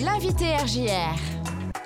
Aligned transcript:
L'invité 0.00 0.54
RJR. 0.54 1.18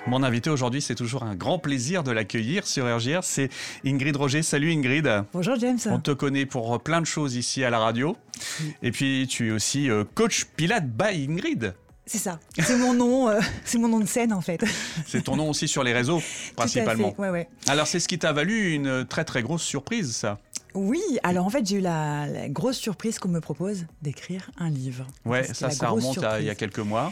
Mon 0.06 0.22
invité 0.22 0.50
aujourd'hui, 0.50 0.82
c'est 0.82 0.94
toujours 0.94 1.22
un 1.22 1.34
grand 1.34 1.58
plaisir 1.58 2.03
de 2.03 2.11
l'accueillir 2.11 2.67
sur 2.67 2.85
RGR. 2.85 3.21
C'est 3.23 3.49
Ingrid 3.87 4.15
Roger. 4.17 4.42
Salut 4.42 4.71
Ingrid. 4.71 5.25
Bonjour 5.33 5.58
James. 5.58 5.79
On 5.87 5.98
te 5.98 6.11
connaît 6.11 6.45
pour 6.45 6.79
plein 6.83 7.01
de 7.01 7.06
choses 7.06 7.37
ici 7.37 7.64
à 7.64 7.71
la 7.71 7.79
radio. 7.79 8.14
Et 8.83 8.90
puis 8.90 9.27
tu 9.30 9.48
es 9.48 9.51
aussi 9.51 9.88
euh, 9.88 10.04
coach 10.14 10.45
Pilate 10.56 10.88
by 10.88 11.27
Ingrid. 11.27 11.75
C'est 12.04 12.19
ça. 12.19 12.38
C'est 12.59 12.77
mon 12.77 12.93
nom, 12.93 13.30
euh, 13.30 13.40
c'est 13.64 13.79
mon 13.79 13.88
nom 13.88 14.00
de 14.00 14.06
scène 14.06 14.34
en 14.34 14.42
fait. 14.42 14.62
C'est 15.06 15.22
ton 15.22 15.36
nom 15.36 15.48
aussi 15.48 15.66
sur 15.66 15.82
les 15.82 15.94
réseaux, 15.94 16.20
principalement. 16.54 17.12
Tout 17.12 17.22
à 17.22 17.24
fait, 17.24 17.30
ouais, 17.30 17.30
ouais. 17.30 17.48
Alors 17.68 17.86
c'est 17.86 18.00
ce 18.00 18.08
qui 18.08 18.18
t'a 18.18 18.34
valu 18.34 18.74
une 18.74 19.06
très 19.06 19.24
très 19.24 19.42
grosse 19.42 19.62
surprise, 19.62 20.14
ça. 20.14 20.38
Oui, 20.74 21.00
alors 21.22 21.46
en 21.46 21.50
fait 21.50 21.64
j'ai 21.66 21.76
eu 21.76 21.80
la, 21.80 22.26
la 22.26 22.48
grosse 22.50 22.76
surprise 22.76 23.18
qu'on 23.18 23.29
me 23.30 23.40
propose 23.40 23.86
d'écrire 24.02 24.50
un 24.58 24.68
livre. 24.68 25.06
Ouais, 25.24 25.44
ça, 25.44 25.70
ça 25.70 25.88
remonte 25.88 26.22
à 26.22 26.40
il 26.40 26.46
y 26.46 26.50
a 26.50 26.54
quelques 26.54 26.79
mois. 26.79 27.10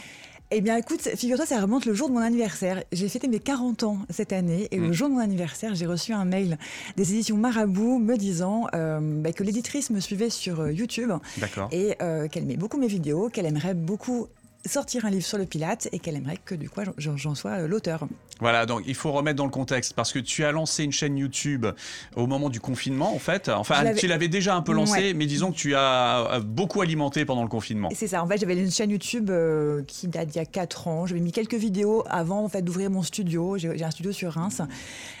Eh 0.53 0.59
bien 0.59 0.75
écoute, 0.75 0.99
figure-toi, 1.15 1.45
ça 1.45 1.61
remonte 1.61 1.85
le 1.85 1.93
jour 1.93 2.09
de 2.09 2.13
mon 2.13 2.19
anniversaire. 2.19 2.83
J'ai 2.91 3.07
fêté 3.07 3.29
mes 3.29 3.39
40 3.39 3.83
ans 3.83 3.99
cette 4.09 4.33
année 4.33 4.67
et 4.71 4.79
Mm. 4.79 4.87
le 4.87 4.91
jour 4.91 5.07
de 5.07 5.13
mon 5.13 5.19
anniversaire, 5.21 5.75
j'ai 5.75 5.85
reçu 5.85 6.11
un 6.11 6.25
mail 6.25 6.57
des 6.97 7.13
éditions 7.13 7.37
Marabout 7.37 7.99
me 7.99 8.17
disant 8.17 8.67
euh, 8.75 8.99
bah, 9.21 9.31
que 9.31 9.43
l'éditrice 9.43 9.91
me 9.91 10.01
suivait 10.01 10.29
sur 10.29 10.59
euh, 10.59 10.73
YouTube 10.73 11.11
D'accord. 11.37 11.69
et 11.71 11.95
euh, 12.01 12.27
qu'elle 12.27 12.43
aimait 12.43 12.57
beaucoup 12.57 12.77
mes 12.77 12.87
vidéos, 12.87 13.29
qu'elle 13.29 13.45
aimerait 13.45 13.75
beaucoup 13.75 14.27
sortir 14.65 15.05
un 15.05 15.09
livre 15.09 15.25
sur 15.25 15.37
le 15.37 15.45
Pilate 15.45 15.89
et 15.91 15.99
qu'elle 15.99 16.15
aimerait 16.15 16.37
que 16.43 16.55
du 16.55 16.69
coup 16.69 16.81
j'en 16.97 17.35
sois 17.35 17.51
euh, 17.51 17.67
l'auteur. 17.67 18.07
Voilà, 18.39 18.65
donc 18.65 18.81
il 18.87 18.95
faut 18.95 19.11
remettre 19.11 19.37
dans 19.37 19.45
le 19.45 19.51
contexte 19.51 19.93
parce 19.93 20.11
que 20.11 20.19
tu 20.19 20.43
as 20.45 20.51
lancé 20.51 20.83
une 20.83 20.91
chaîne 20.91 21.15
YouTube 21.17 21.67
au 22.15 22.25
moment 22.25 22.49
du 22.49 22.59
confinement, 22.59 23.13
en 23.13 23.19
fait. 23.19 23.49
Enfin, 23.49 23.93
tu 23.93 24.07
l'avais 24.07 24.27
déjà 24.29 24.55
un 24.55 24.61
peu 24.63 24.73
lancé, 24.73 24.91
Ouais. 24.91 25.13
mais 25.13 25.27
disons 25.27 25.51
que 25.51 25.57
tu 25.57 25.75
as 25.75 26.27
euh, 26.33 26.39
beaucoup 26.39 26.81
alimenté 26.81 27.23
pendant 27.23 27.43
le 27.43 27.49
confinement. 27.49 27.89
C'est 27.95 28.07
ça, 28.07 28.23
en 28.23 28.27
fait 28.27 28.37
j'avais 28.39 28.57
une 28.57 28.71
chaîne 28.71 28.89
YouTube 28.89 29.29
euh, 29.29 29.83
qui 29.87 30.07
date 30.07 30.29
d'il 30.29 30.37
y 30.37 30.39
a 30.39 30.45
4 30.45 30.87
ans. 30.87 31.05
J'avais 31.05 31.19
mis 31.21 31.31
quelques 31.31 31.53
vidéos 31.55 32.03
avant 32.09 32.43
en 32.43 32.49
fait, 32.49 32.61
d'ouvrir 32.63 32.89
mon 32.89 33.03
studio. 33.03 33.57
J'ai 33.57 33.83
un 33.83 33.91
studio 33.91 34.11
sur 34.11 34.31
Reims. 34.33 34.61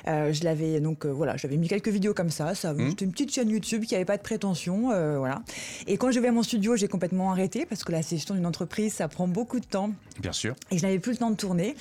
Euh, 0.07 0.33
je 0.33 0.43
l'avais 0.43 0.79
donc 0.79 1.05
euh, 1.05 1.09
voilà, 1.11 1.37
j'avais 1.37 1.57
mis 1.57 1.67
quelques 1.67 1.89
vidéos 1.89 2.13
comme 2.13 2.29
ça. 2.31 2.55
ça 2.55 2.73
Mhm. 2.73 2.89
C'était 2.89 3.05
une 3.05 3.11
petite 3.11 3.33
chaîne 3.33 3.49
YouTube 3.49 3.83
qui 3.85 3.93
n'avait 3.93 4.05
pas 4.05 4.17
de 4.17 4.23
prétention. 4.23 4.91
euh, 4.91 5.17
voilà. 5.19 5.41
Et 5.87 5.97
quand 5.97 6.09
je 6.11 6.19
vais 6.19 6.29
à 6.29 6.31
mon 6.31 6.41
studio, 6.43 6.75
j'ai 6.75 6.87
complètement 6.87 7.31
arrêté 7.31 7.65
parce 7.65 7.83
que 7.83 7.91
la 7.91 8.01
gestion 8.01 8.33
d'une 8.33 8.45
entreprise, 8.47 8.93
ça 8.93 9.07
prend 9.07 9.27
beaucoup 9.31 9.59
de 9.59 9.65
temps 9.65 9.91
Bien 10.19 10.31
sûr. 10.33 10.55
et 10.71 10.77
je 10.77 10.83
n'avais 10.85 10.99
plus 10.99 11.13
le 11.13 11.17
temps 11.17 11.31
de 11.31 11.35
tourner. 11.35 11.75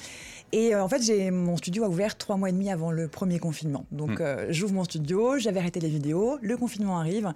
Et 0.53 0.75
euh, 0.75 0.83
en 0.83 0.89
fait, 0.89 1.03
j'ai 1.03 1.31
mon 1.31 1.57
studio 1.57 1.85
a 1.85 1.89
ouvert 1.89 2.17
trois 2.17 2.37
mois 2.37 2.49
et 2.49 2.53
demi 2.53 2.71
avant 2.71 2.91
le 2.91 3.07
premier 3.09 3.39
confinement. 3.39 3.85
Donc, 3.93 4.19
Mm. 4.19 4.23
euh, 4.23 4.47
j'ouvre 4.51 4.75
mon 4.75 4.85
studio, 4.85 5.39
j'avais 5.39 5.61
arrêté 5.61 5.79
les 5.81 5.89
vidéos, 5.89 6.39
le 6.43 6.57
confinement 6.57 6.99
arrive. 6.99 7.33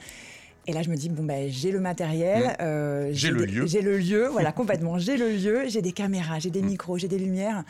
Et 0.67 0.73
là, 0.73 0.83
je 0.83 0.89
me 0.89 0.97
dis, 0.97 1.11
bon, 1.11 1.25
ben, 1.25 1.51
j'ai 1.51 1.71
le 1.71 1.79
matériel. 1.79 2.57
euh, 2.61 3.11
Mm. 3.11 3.13
J'ai 3.13 3.31
le 3.31 3.45
des- 3.45 3.53
lieu. 3.53 3.67
J'ai 3.67 3.83
le 3.83 3.99
lieu, 3.99 4.29
voilà, 4.29 4.51
complètement. 4.81 4.99
J'ai 4.99 5.17
le 5.19 5.29
lieu, 5.31 5.65
j'ai 5.69 5.83
des 5.83 5.93
caméras, 5.93 6.39
j'ai 6.39 6.49
des 6.51 6.63
Mm. 6.63 6.67
micros, 6.67 6.97
j'ai 6.99 7.07
des 7.07 7.19
lumières. 7.19 7.65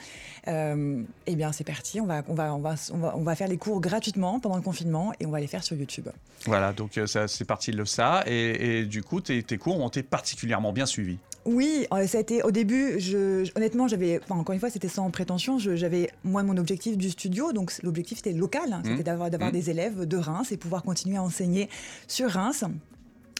Euh, 0.48 1.02
eh 1.26 1.34
bien, 1.36 1.50
c'est 1.52 1.64
parti. 1.64 2.00
On 2.00 2.06
va, 2.06 2.22
on, 2.28 2.34
va, 2.34 2.54
on, 2.54 2.60
va, 2.60 2.74
on, 2.92 2.98
va, 2.98 3.14
on 3.16 3.22
va 3.22 3.34
faire 3.34 3.48
les 3.48 3.56
cours 3.58 3.80
gratuitement 3.80 4.38
pendant 4.40 4.56
le 4.56 4.62
confinement 4.62 5.12
et 5.20 5.26
on 5.26 5.30
va 5.30 5.40
les 5.40 5.46
faire 5.48 5.64
sur 5.64 5.76
YouTube. 5.76 6.08
Voilà, 6.46 6.72
donc 6.72 6.96
euh, 6.96 7.06
ça, 7.06 7.26
c'est 7.28 7.44
parti 7.44 7.72
de 7.72 7.84
ça. 7.84 8.22
Et, 8.26 8.78
et 8.80 8.84
du 8.86 9.02
coup, 9.02 9.20
tes, 9.20 9.42
tes 9.42 9.58
cours 9.58 9.78
ont 9.80 9.88
été 9.88 10.02
particulièrement 10.02 10.72
bien 10.72 10.86
suivis. 10.86 11.18
Oui, 11.46 11.86
euh, 11.92 12.06
ça 12.06 12.18
a 12.18 12.20
été 12.20 12.42
au 12.42 12.50
début. 12.50 12.98
Je, 12.98 13.50
honnêtement, 13.56 13.86
j'avais, 13.86 14.18
enfin, 14.22 14.36
encore 14.36 14.54
une 14.54 14.60
fois, 14.60 14.70
c'était 14.70 14.88
sans 14.88 15.10
prétention. 15.10 15.58
J'avais 15.58 16.10
moi 16.24 16.42
mon 16.42 16.56
objectif 16.56 16.96
du 16.96 17.10
studio, 17.10 17.52
donc 17.52 17.72
l'objectif 17.82 18.18
c'était 18.18 18.32
local, 18.32 18.72
hein, 18.72 18.80
c'était 18.84 18.94
Mmh. 19.00 19.02
d'avoir 19.02 19.30
d'avoir 19.30 19.50
Mmh. 19.50 19.52
des 19.52 19.70
élèves 19.70 20.06
de 20.06 20.16
Reims 20.16 20.52
et 20.52 20.56
pouvoir 20.56 20.82
continuer 20.82 21.16
à 21.16 21.22
enseigner 21.22 21.68
sur 22.08 22.30
Reims. 22.30 22.64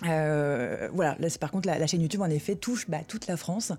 Euh, 0.06 0.89
voilà, 0.92 1.17
là, 1.20 1.28
par 1.41 1.50
contre, 1.50 1.69
la, 1.69 1.78
la 1.78 1.87
chaîne 1.87 2.03
YouTube, 2.03 2.20
en 2.20 2.31
effet, 2.31 2.56
touche 2.56 2.89
bah, 2.89 3.00
toute 3.06 3.27
la 3.27 3.37
France. 3.37 3.73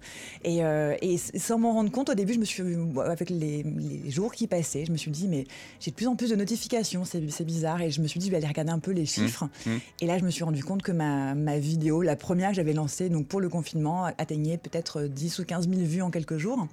Et, 0.43 0.63
euh, 0.63 0.95
et 1.01 1.17
sans 1.17 1.59
m'en 1.59 1.73
rendre 1.73 1.91
compte, 1.91 2.09
au 2.09 2.13
début, 2.13 2.33
je 2.33 2.39
me 2.39 2.45
suis, 2.45 2.63
avec 3.03 3.29
les, 3.29 3.63
les 3.63 4.09
jours 4.11 4.33
qui 4.33 4.47
passaient, 4.47 4.85
je 4.85 4.91
me 4.91 4.97
suis 4.97 5.11
dit, 5.11 5.27
mais 5.27 5.45
j'ai 5.79 5.91
de 5.91 5.95
plus 5.95 6.07
en 6.07 6.15
plus 6.15 6.29
de 6.29 6.35
notifications, 6.35 7.03
c'est 7.05 7.43
bizarre. 7.43 7.81
Et 7.81 7.91
je 7.91 8.01
me 8.01 8.07
suis 8.07 8.19
dit, 8.19 8.27
je 8.27 8.31
vais 8.31 8.37
aller 8.37 8.47
regarder 8.47 8.71
un 8.71 8.79
peu 8.79 8.91
les 8.91 9.05
chiffres. 9.05 9.49
mmh. 9.65 9.71
Et 10.01 10.07
là, 10.07 10.17
je 10.17 10.23
me 10.23 10.29
suis 10.29 10.43
rendu 10.43 10.63
compte 10.63 10.81
que 10.81 10.91
ma, 10.91 11.35
ma 11.35 11.59
vidéo, 11.59 12.01
la 12.01 12.15
première 12.15 12.49
que 12.49 12.55
j'avais 12.55 12.73
lancée 12.73 13.09
donc 13.09 13.27
pour 13.27 13.41
le 13.41 13.49
confinement, 13.49 14.05
atteignait 14.17 14.57
peut-être 14.57 15.03
10 15.03 15.39
ou 15.39 15.45
15 15.45 15.69
000 15.69 15.81
vues 15.81 16.01
en 16.01 16.11
quelques 16.11 16.37
jours. 16.37 16.67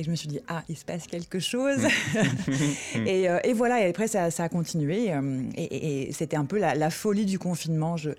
Et 0.00 0.04
je 0.04 0.10
me 0.10 0.14
suis 0.16 0.28
dit, 0.28 0.38
ah, 0.48 0.62
il 0.68 0.76
se 0.76 0.84
passe 0.84 1.06
quelque 1.08 1.40
chose. 1.40 1.80
et, 3.06 3.28
euh, 3.28 3.38
et 3.44 3.52
voilà, 3.52 3.84
et 3.84 3.90
après, 3.90 4.06
ça, 4.08 4.30
ça 4.30 4.44
a 4.44 4.48
continué. 4.48 5.12
euh, 5.12 5.42
Et, 5.56 5.64
et- 5.64 6.08
et 6.08 6.12
c'était 6.12 6.36
un 6.36 6.44
peu 6.44 6.58
la, 6.58 6.74
la 6.74 6.90
folie 6.90 7.24
du 7.26 7.38
confinement. 7.38 7.96
Je, 7.96 8.10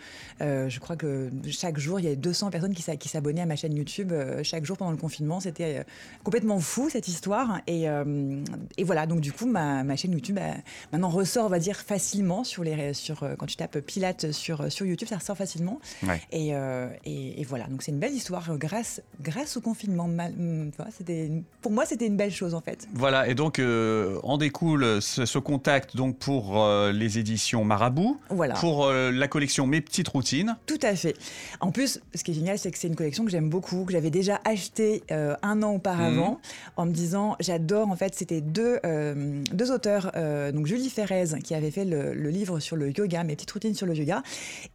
euh, 0.41 0.67
je 0.69 0.79
crois 0.79 0.95
que 0.95 1.29
chaque 1.49 1.77
jour, 1.79 1.99
il 1.99 2.03
y 2.03 2.07
avait 2.07 2.15
200 2.15 2.49
personnes 2.51 2.73
qui 2.73 2.81
s'a- 2.81 2.97
qui 2.97 3.07
s'abonnaient 3.09 3.41
à 3.41 3.45
ma 3.45 3.55
chaîne 3.55 3.75
YouTube 3.75 4.11
euh, 4.11 4.43
chaque 4.43 4.65
jour 4.65 4.77
pendant 4.77 4.91
le 4.91 4.97
confinement. 4.97 5.39
C'était 5.39 5.85
complètement 6.23 6.59
fou, 6.59 6.89
cette 6.89 7.07
histoire. 7.07 7.61
Et, 7.67 7.85
et 8.77 8.83
voilà, 8.83 9.05
donc 9.07 9.21
du 9.21 9.31
coup, 9.31 9.45
ma, 9.45 9.83
ma 9.83 9.95
chaîne 9.95 10.11
YouTube 10.11 10.37
maintenant 10.91 11.09
ressort, 11.09 11.45
on 11.45 11.49
va 11.49 11.59
dire, 11.59 11.77
facilement 11.77 12.43
sur 12.43 12.63
les, 12.63 12.93
sur, 12.93 13.23
quand 13.37 13.45
tu 13.45 13.55
tapes 13.55 13.79
Pilate 13.79 14.31
sur, 14.31 14.71
sur 14.71 14.85
YouTube, 14.85 15.07
ça 15.07 15.17
ressort 15.17 15.37
facilement. 15.37 15.79
Ouais. 16.03 16.21
Et, 17.05 17.43
voilà, 17.45 17.65
donc 17.67 17.81
c'est 17.83 17.91
une 17.91 17.99
belle 17.99 18.13
histoire 18.13 18.57
grâce, 18.57 19.01
grâce 19.21 19.55
au 19.57 19.61
confinement. 19.61 20.07
Mal- 20.07 20.33
vois, 20.77 20.87
c'était 20.95 21.27
une- 21.27 21.43
pour 21.69 21.75
moi, 21.75 21.85
c'était 21.85 22.07
une 22.07 22.17
belle 22.17 22.31
chose 22.33 22.55
en 22.55 22.61
fait. 22.61 22.87
Voilà, 22.95 23.27
et 23.29 23.35
donc 23.35 23.59
euh, 23.59 24.17
en 24.23 24.39
découle 24.39 25.03
ce, 25.03 25.27
ce 25.27 25.37
contact 25.37 25.95
donc 25.95 26.17
pour 26.17 26.59
euh, 26.63 26.91
les 26.91 27.19
éditions 27.19 27.63
Marabout, 27.63 28.17
Voilà. 28.31 28.55
pour 28.55 28.85
euh, 28.87 29.11
la 29.11 29.27
collection 29.27 29.67
Mes 29.67 29.79
petites 29.79 30.07
routines. 30.07 30.57
Tout 30.65 30.79
à 30.81 30.95
fait. 30.95 31.15
En 31.59 31.69
plus, 31.71 31.99
ce 32.15 32.23
qui 32.23 32.31
est 32.31 32.33
génial, 32.33 32.57
c'est 32.57 32.71
que 32.71 32.79
c'est 32.79 32.87
une 32.87 32.95
collection 32.95 33.23
que 33.23 33.29
j'aime 33.29 33.49
beaucoup, 33.51 33.85
que 33.85 33.91
j'avais 33.91 34.09
déjà 34.09 34.41
achetée 34.45 35.03
un 35.11 35.61
an 35.61 35.75
auparavant, 35.75 36.31
Mhm. 36.31 36.37
en 36.77 36.85
me 36.87 36.91
disant, 36.91 37.35
j'adore. 37.39 37.87
En 37.91 37.95
fait, 37.95 38.15
c'était 38.15 38.41
deux, 38.41 38.79
deux 39.53 39.71
auteurs, 39.71 40.11
donc 40.53 40.65
Julie 40.65 40.89
Ferrez, 40.89 41.25
qui 41.43 41.53
avait 41.53 41.69
fait 41.69 41.85
le, 41.85 42.15
le 42.15 42.29
livre 42.31 42.59
sur 42.59 42.77
le 42.77 42.89
yoga, 42.97 43.23
mes 43.23 43.35
petites 43.35 43.51
routines 43.51 43.75
sur 43.75 43.85
le 43.85 43.93
yoga, 43.95 44.23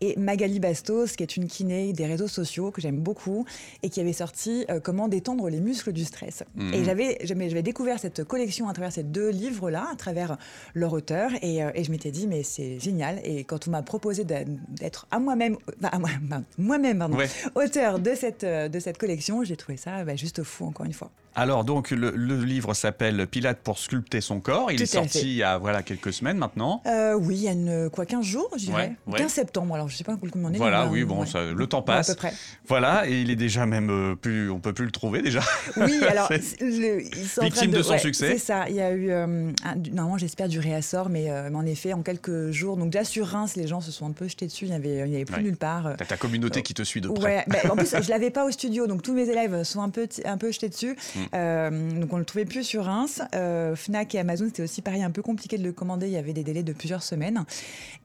et 0.01 0.17
Magali 0.17 0.61
Bastos, 0.61 1.17
qui 1.17 1.25
est 1.25 1.37
une 1.37 1.49
kiné 1.49 1.93
des 1.93 2.07
réseaux 2.07 2.29
sociaux 2.29 2.71
que 2.71 2.81
j'aime 2.81 3.01
beaucoup, 3.01 3.45
et 3.83 3.91
qui 3.91 4.01
avait 4.01 4.13
sorti 4.13 4.65
Comment 4.85 5.09
détendre 5.09 5.49
les 5.49 5.59
muscles 5.61 5.93
du 5.93 6.05
stress. 6.05 6.45
Mhm. 6.55 6.75
Et 6.75 6.84
j'avais, 6.85 7.19
j'avais 7.25 7.49
j'avais 7.49 7.63
découvert 7.63 7.99
cette 7.99 8.25
collection 8.25 8.69
à 8.69 8.73
travers 8.73 8.93
ces 8.93 9.03
deux 9.03 9.31
livres-là, 9.31 9.89
à 9.93 9.97
travers 9.97 10.37
leur 10.75 10.93
auteur, 10.93 11.31
et, 11.43 11.63
euh, 11.65 11.71
et 11.75 11.85
je 11.85 11.91
m'étais 11.91 12.11
dit, 12.11 12.27
mais 12.27 12.43
c'est 12.43 12.79
génial. 12.79 13.21
Et 13.25 13.45
quand 13.45 13.67
on 13.69 13.71
m'a 13.71 13.83
proposé 13.83 14.25
d'être 14.25 15.07
à 15.11 15.19
moi-même, 15.19 15.57
enfin, 15.79 15.89
à 15.93 15.99
moi- 15.99 16.11
moi-même, 16.59 16.99
pardon, 16.99 17.17
Ouais. 17.19 17.29
auteur 17.55 17.99
de 17.99 18.15
cette, 18.15 18.45
euh, 18.45 18.69
de 18.69 18.79
cette 18.79 18.99
collection, 18.99 19.45
j'ai 19.45 19.57
trouvé 19.57 19.77
ça 19.77 20.05
bah, 20.05 20.17
juste 20.17 20.43
fou, 20.43 20.65
encore 20.67 20.87
une 20.87 20.93
fois. 20.93 21.11
Alors 21.37 21.65
donc 21.65 21.91
le, 21.91 22.11
le 22.11 22.45
livre 22.45 22.75
s'appelle 22.75 23.27
Pilate 23.27 23.59
pour 23.59 23.79
sculpter 23.79 24.21
son 24.21 24.41
corps. 24.41 24.71
Il 24.71 24.77
Tout 24.77 24.83
est 24.85 24.87
sorti 24.87 25.19
fait. 25.19 25.25
il 25.25 25.33
y 25.35 25.43
a 25.43 25.59
voilà 25.59 25.83
quelques 25.83 26.13
semaines 26.13 26.39
maintenant. 26.39 26.81
Euh, 26.87 27.15
oui, 27.15 27.37
il 27.37 27.43
y 27.43 27.49
a 27.49 27.53
une, 27.53 27.91
quoi, 27.91 28.07
15 28.07 28.25
jours, 28.25 28.49
je 28.57 28.67
dirais. 28.67 28.95
Ouais, 29.07 29.13
ouais. 29.15 29.19
15 29.19 29.33
septembre, 29.33 29.75
alors 29.75 29.89
je 29.89 29.97
sais 29.97 30.05
pas 30.05 30.17
combien 30.17 30.49
on 30.51 30.53
est. 30.53 30.57
Voilà, 30.59 30.87
oui, 30.87 31.03
euh, 31.03 31.07
bon, 31.07 31.21
ouais. 31.21 31.27
ça- 31.27 31.45
le 31.53 31.67
temps 31.67 31.83
passe. 31.83 32.11
à 32.11 32.15
peu 32.15 32.19
près. 32.19 32.33
Voilà, 32.69 33.09
et 33.09 33.21
il 33.21 33.31
est 33.31 33.37
déjà 33.37 33.67
même 33.67 33.91
euh, 33.91 34.15
plus, 34.15 34.51
on 34.51 34.61
peut 34.61 34.73
plus 34.73 34.85
le 34.85 34.91
trouver 34.93 35.23
déjà. 35.23 35.41
Oui, 35.77 35.93
alors, 36.09 36.29
le- 36.31 37.03
ils 37.03 37.27
sont 37.29 37.43
Victime 37.43 37.71
de 37.73 37.83
son 37.83 37.99
succès. 37.99 38.33
C'est 38.33 38.39
ça. 38.39 38.69
Il 38.69 38.77
y 38.77 38.81
a 38.81 38.93
eu, 38.93 39.11
euh, 39.11 39.51
un- 39.65 39.77
normalement, 39.93 40.19
j'espère 40.19 40.49
du 40.49 40.61
réassort, 40.61 41.09
mais, 41.09 41.29
mais 41.51 41.57
en 41.57 41.67
effet, 41.67 41.93
en 41.93 42.03
quelques 42.03 42.51
jours, 42.53 42.77
donc 42.77 42.91
déjà 42.91 43.05
sur 43.05 43.27
Reims, 43.27 43.57
les 43.57 43.67
gens 43.67 43.81
se 43.81 43.91
sont 43.91 44.07
un 44.07 44.13
peu 44.13 44.29
jetés 44.29 44.47
dessus. 44.47 44.67
Il 44.67 44.71
n'y 44.71 44.77
avait, 44.77 45.09
il 45.09 45.13
y 45.13 45.17
avait 45.17 45.25
plus 45.25 45.43
nulle 45.43 45.57
part. 45.57 45.95
T'as 45.99 46.05
ta 46.05 46.17
communauté 46.17 46.63
qui 46.63 46.75
te 46.75 46.83
suit 46.83 47.01
de 47.01 47.09
près. 47.09 47.39
Ouais, 47.39 47.45
bah, 47.49 47.59
en 47.73 47.77
plus, 47.77 47.95
je 48.03 48.09
l'avais 48.09 48.31
pas 48.31 48.45
au 48.47 48.51
studio, 48.51 48.87
donc 48.87 49.03
tous 49.03 49.15
mes 49.15 49.29
élèves 49.29 49.65
sont 49.65 49.83
un 49.83 49.91
peu, 49.91 50.07
un 50.25 50.39
peu 50.39 50.53
jetés 50.53 50.69
dessus. 50.69 50.97
Mm. 51.17 51.21
Euh, 51.35 52.01
donc 52.01 52.13
on 52.13 52.19
le 52.19 52.25
trouvait 52.25 52.45
plus 52.45 52.65
sur 52.65 52.85
Reims. 52.85 53.23
Euh, 53.35 53.75
Fnac 53.77 54.15
et 54.15 54.19
Amazon, 54.19 54.47
c'était 54.47 54.63
aussi 54.65 54.83
pareil, 54.83 55.03
un 55.03 55.11
peu 55.11 55.23
compliqué 55.23 55.57
de 55.59 55.65
le 55.65 55.73
commander. 55.73 56.07
Il 56.07 56.13
y 56.13 56.17
avait 56.17 56.33
des 56.33 56.45
délais 56.45 56.63
de 56.63 56.73
plusieurs 56.73 57.03
semaines. 57.03 57.45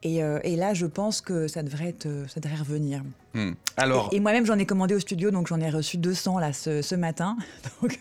Et, 0.02 0.22
euh, 0.22 0.38
et 0.44 0.56
là, 0.56 0.74
je 0.74 0.86
pense 0.86 1.20
que 1.20 1.48
ça 1.48 1.62
devrait, 1.62 1.88
être, 1.88 2.08
ça 2.28 2.40
devrait 2.40 2.58
revenir. 2.58 3.02
Hmm. 3.34 3.52
Alors, 3.76 4.08
Et, 4.12 4.16
et 4.16 4.20
moi-même, 4.20 4.44
j'en 4.44 4.58
ai 4.58 4.66
commandé 4.66 4.94
au 4.94 4.98
studio, 5.00 5.30
donc 5.30 5.46
j'en 5.46 5.60
ai 5.60 5.70
reçu 5.70 5.98
200 5.98 6.38
là 6.40 6.52
ce, 6.52 6.82
ce 6.82 6.94
matin. 6.96 7.36
Donc 7.80 7.98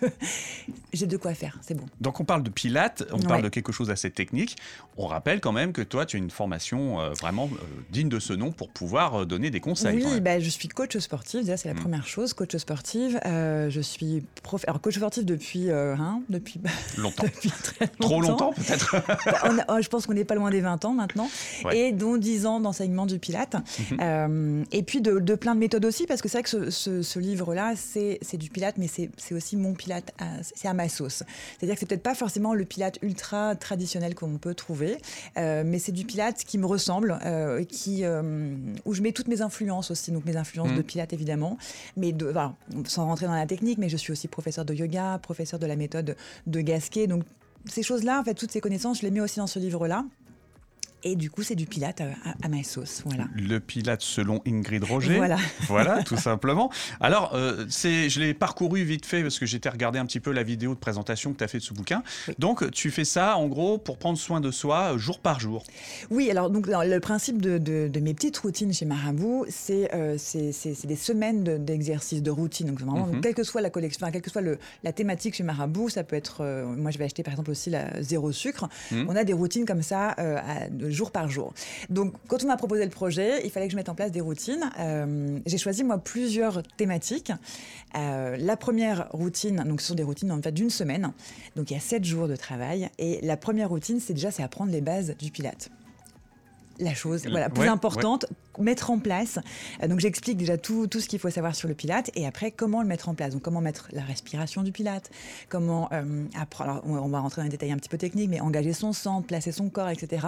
j'ai 0.91 1.05
de 1.05 1.17
quoi 1.17 1.33
faire, 1.35 1.57
c'est 1.61 1.75
bon. 1.75 1.85
donc 2.01 2.19
on 2.19 2.25
parle 2.25 2.41
de 2.41 2.49
Pilate, 2.49 3.03
on 3.13 3.19
parle 3.19 3.43
de 3.43 3.49
quelque 3.49 3.71
chose 3.71 3.87
d'assez 3.89 4.09
technique. 4.09 4.57
On 4.97 5.05
rappelle 5.05 5.39
quand 5.39 5.51
même 5.51 5.71
que 5.71 5.81
toi, 5.83 6.05
tu 6.07 6.15
as 6.17 6.19
une 6.19 6.31
formation 6.31 6.97
vraiment 7.13 7.47
digne 7.91 8.09
de 8.09 8.19
ce 8.19 8.33
nom 8.33 8.51
pour 8.51 8.69
pouvoir 8.69 9.25
donner 9.27 9.51
des 9.51 9.59
conseils. 9.59 10.03
Oui, 10.03 10.19
bah, 10.19 10.39
je 10.39 10.49
suis 10.49 10.67
coach 10.67 10.97
sportive, 10.97 11.43
c'est 11.55 11.67
la 11.67 11.73
Mm. 11.75 11.79
première 11.79 12.07
chose, 12.07 12.33
coach 12.33 12.55
sportive. 12.57 13.19
Je 13.25 13.79
suis 13.81 14.23
prof... 14.41 14.63
Alors, 14.67 14.81
coach 14.81 14.97
depuis, 15.17 15.69
euh, 15.71 15.95
hein, 15.95 16.21
depuis, 16.29 16.61
Longtemps. 16.97 17.23
depuis 17.23 17.49
très 17.49 17.85
longtemps. 17.85 17.97
Trop 17.99 18.21
longtemps 18.21 18.53
peut-être 18.53 18.95
a- 18.95 19.65
oh, 19.69 19.81
je 19.81 19.87
pense 19.89 20.05
qu'on 20.05 20.13
n'est 20.13 20.23
pas 20.25 20.35
loin 20.35 20.51
des 20.51 20.61
20 20.61 20.85
ans 20.85 20.93
maintenant. 20.93 21.27
Ouais. 21.65 21.77
Et 21.79 21.91
dont 21.91 22.17
10 22.17 22.45
ans 22.45 22.59
d'enseignement 22.59 23.05
du 23.05 23.17
Pilate. 23.19 23.55
Mhm. 23.91 23.97
Euh, 24.01 24.63
et 24.71 24.83
puis 24.83 25.01
de, 25.01 25.19
de 25.19 25.35
plein 25.35 25.55
de 25.55 25.59
méthodes 25.59 25.85
aussi, 25.85 26.05
parce 26.05 26.21
que 26.21 26.29
c'est 26.29 26.37
vrai 26.37 26.43
que 26.43 26.49
ce, 26.49 26.69
ce- 26.69 27.01
ce 27.01 27.19
livre-là, 27.19 27.73
c'est 27.75 28.19
du 28.37 28.49
Pilate, 28.49 28.77
mais 28.77 28.87
c'est 28.87 29.09
aussi 29.33 29.57
mon 29.57 29.73
Pilate, 29.73 30.13
c'est 30.55 30.67
à 30.67 30.73
ma 30.73 30.87
sauce. 30.89 31.23
C'est-à-dire 31.57 31.75
que 31.75 31.79
c'est 31.79 31.85
peut-être 31.87 32.03
pas 32.03 32.15
forcément 32.15 32.53
le 32.53 32.65
Pilate 32.65 32.99
ultra 33.01 33.55
traditionnel 33.55 34.15
qu'on 34.15 34.37
peut 34.37 34.53
trouver, 34.53 34.97
euh, 35.37 35.63
mais 35.65 35.79
c'est 35.79 35.91
du 35.91 36.05
Pilate 36.05 36.43
qui 36.43 36.57
me 36.57 36.65
ressemble, 36.65 37.17
euh, 37.25 37.63
qui, 37.63 38.03
où 38.85 38.93
je 38.93 39.01
mets 39.01 39.11
toutes 39.11 39.27
mes 39.27 39.41
influences 39.41 39.91
aussi, 39.91 40.11
donc 40.11 40.25
mes 40.25 40.35
influences 40.35 40.69
Mhm. 40.69 40.77
de 40.77 40.81
Pilate 40.81 41.13
évidemment, 41.13 41.57
mais 41.97 42.11
de, 42.11 42.33
sans 42.85 43.05
rentrer 43.05 43.25
dans 43.25 43.33
la 43.35 43.45
technique, 43.45 43.77
mais 43.77 43.89
je 43.89 43.97
suis 43.97 44.11
aussi 44.11 44.27
professeur 44.27 44.65
de 44.65 44.73
yoga, 44.73 44.98
Professeur 45.21 45.59
de 45.59 45.65
la 45.65 45.75
méthode 45.75 46.15
de 46.47 46.61
Gasquet. 46.61 47.07
Donc 47.07 47.23
ces 47.65 47.83
choses-là, 47.83 48.19
en 48.19 48.23
fait, 48.23 48.33
toutes 48.33 48.51
ces 48.51 48.61
connaissances, 48.61 48.99
je 48.99 49.03
les 49.03 49.11
mets 49.11 49.21
aussi 49.21 49.39
dans 49.39 49.47
ce 49.47 49.59
livre-là. 49.59 50.05
Et 51.03 51.15
du 51.15 51.29
coup, 51.29 51.43
c'est 51.43 51.55
du 51.55 51.65
pilate 51.65 52.01
à, 52.01 52.47
ma 52.49 52.63
sauce. 52.63 53.03
Voilà. 53.05 53.25
Le 53.33 53.59
pilate 53.59 54.01
selon 54.01 54.41
Ingrid 54.45 54.83
Roger. 54.83 55.15
Voilà. 55.17 55.37
Voilà, 55.67 56.03
tout 56.03 56.17
simplement. 56.17 56.71
Alors, 56.99 57.35
euh, 57.35 57.65
c'est, 57.69 58.09
je 58.09 58.19
l'ai 58.19 58.33
parcouru 58.33 58.83
vite 58.83 59.05
fait 59.05 59.21
parce 59.21 59.37
que 59.37 59.45
j'étais 59.45 59.69
regardé 59.69 59.99
un 59.99 60.05
petit 60.05 60.19
peu 60.19 60.31
la 60.31 60.41
vidéo 60.41 60.73
de 60.73 60.79
présentation 60.79 61.31
que 61.31 61.37
tu 61.37 61.43
as 61.43 61.47
fait 61.47 61.59
de 61.59 61.63
ce 61.63 61.73
bouquin. 61.73 62.01
Donc, 62.39 62.71
tu 62.71 62.89
fais 62.91 63.05
ça, 63.05 63.37
en 63.37 63.47
gros, 63.47 63.77
pour 63.77 63.97
prendre 63.97 64.17
soin 64.17 64.41
de 64.41 64.51
soi 64.51 64.97
jour 64.97 65.19
par 65.19 65.39
jour. 65.39 65.63
Oui, 66.09 66.29
alors, 66.31 66.49
donc, 66.49 66.67
le 66.67 66.99
principe 66.99 67.41
de, 67.41 67.57
de, 67.57 67.99
mes 67.99 68.13
petites 68.13 68.37
routines 68.37 68.73
chez 68.73 68.85
Marabout, 68.85 69.45
c'est, 69.49 69.93
euh, 69.93 70.15
c'est, 70.17 70.87
des 70.87 70.95
semaines 70.95 71.43
d'exercice, 71.43 72.23
de, 72.23 72.31
routine. 72.31 72.67
Donc, 72.67 72.79
vraiment, 72.79 73.07
mhm. 73.07 73.21
quelle 73.21 73.35
que 73.35 73.43
soit 73.43 73.61
la 73.61 73.69
collection, 73.69 73.99
enfin, 74.03 74.11
quelle 74.11 74.21
que 74.21 74.31
soit 74.31 74.41
le, 74.41 74.57
la 74.83 74.91
thématique 74.91 75.35
chez 75.35 75.43
Marabout, 75.43 75.89
ça 75.89 76.03
peut 76.03 76.15
être. 76.15 76.41
Euh, 76.41 76.65
moi, 76.65 76.91
je 76.91 76.97
vais 76.97 77.05
acheter 77.05 77.23
par 77.23 77.33
exemple 77.33 77.51
aussi 77.51 77.69
la 77.69 78.01
zéro 78.01 78.31
sucre. 78.31 78.67
Mhm. 78.91 79.05
On 79.07 79.15
a 79.15 79.23
des 79.23 79.33
routines 79.33 79.65
comme 79.65 79.83
ça 79.83 80.09
à, 80.09 80.67
jour 80.91 81.11
par 81.11 81.29
jour. 81.29 81.53
Donc, 81.89 82.13
quand 82.27 82.43
on 82.43 82.47
m'a 82.47 82.57
proposé 82.57 82.83
le 82.83 82.91
projet, 82.91 83.41
il 83.45 83.51
fallait 83.51 83.67
que 83.67 83.71
je 83.71 83.77
mette 83.77 83.89
en 83.89 83.95
place 83.95 84.11
des 84.11 84.21
routines. 84.21 84.69
Euh, 84.79 85.39
j'ai 85.45 85.57
choisi, 85.57 85.83
moi, 85.83 85.97
plusieurs 85.97 86.63
thématiques. 86.63 87.31
Euh, 87.95 88.37
la 88.37 88.57
première 88.57 89.09
routine, 89.11 89.63
donc 89.65 89.81
ce 89.81 89.87
sont 89.87 89.95
des 89.95 90.03
routines 90.03 90.39
d'une 90.51 90.69
semaine. 90.69 91.11
Donc, 91.55 91.71
il 91.71 91.73
y 91.73 91.77
a 91.77 91.81
sept 91.81 92.03
jours 92.03 92.27
de 92.27 92.35
travail. 92.35 92.89
Et 92.97 93.19
la 93.21 93.37
première 93.37 93.69
routine, 93.69 93.99
c'est 93.99 94.13
déjà, 94.13 94.31
c'est 94.31 94.43
apprendre 94.43 94.71
les 94.71 94.81
bases 94.81 95.15
du 95.17 95.31
Pilate 95.31 95.69
la 96.79 96.93
chose 96.93 97.27
voilà, 97.29 97.49
plus 97.49 97.67
importante, 97.67 98.25
mettre 98.57 98.89
en 98.89 98.99
place. 98.99 99.39
Euh, 99.83 99.87
donc 99.87 99.99
j'explique 99.99 100.37
déjà 100.37 100.57
tout, 100.57 100.87
tout 100.87 100.99
ce 100.99 101.07
qu'il 101.07 101.19
faut 101.19 101.29
savoir 101.29 101.55
sur 101.55 101.67
le 101.67 101.73
pilate 101.73 102.11
et 102.15 102.25
après 102.25 102.51
comment 102.51 102.81
le 102.81 102.87
mettre 102.87 103.09
en 103.09 103.15
place. 103.15 103.33
Donc 103.33 103.41
comment 103.41 103.61
mettre 103.61 103.87
la 103.91 104.03
respiration 104.03 104.63
du 104.63 104.71
pilate, 104.71 105.11
comment 105.49 105.89
euh, 105.91 106.25
apprendre, 106.39 106.81
on 106.85 107.07
va 107.07 107.19
rentrer 107.19 107.41
dans 107.41 107.45
les 107.45 107.49
détails 107.49 107.71
un 107.71 107.77
petit 107.77 107.89
peu 107.89 107.97
techniques, 107.97 108.29
mais 108.29 108.39
engager 108.39 108.73
son 108.73 108.93
sang, 108.93 109.21
placer 109.21 109.51
son 109.51 109.69
corps, 109.69 109.89
etc. 109.89 110.27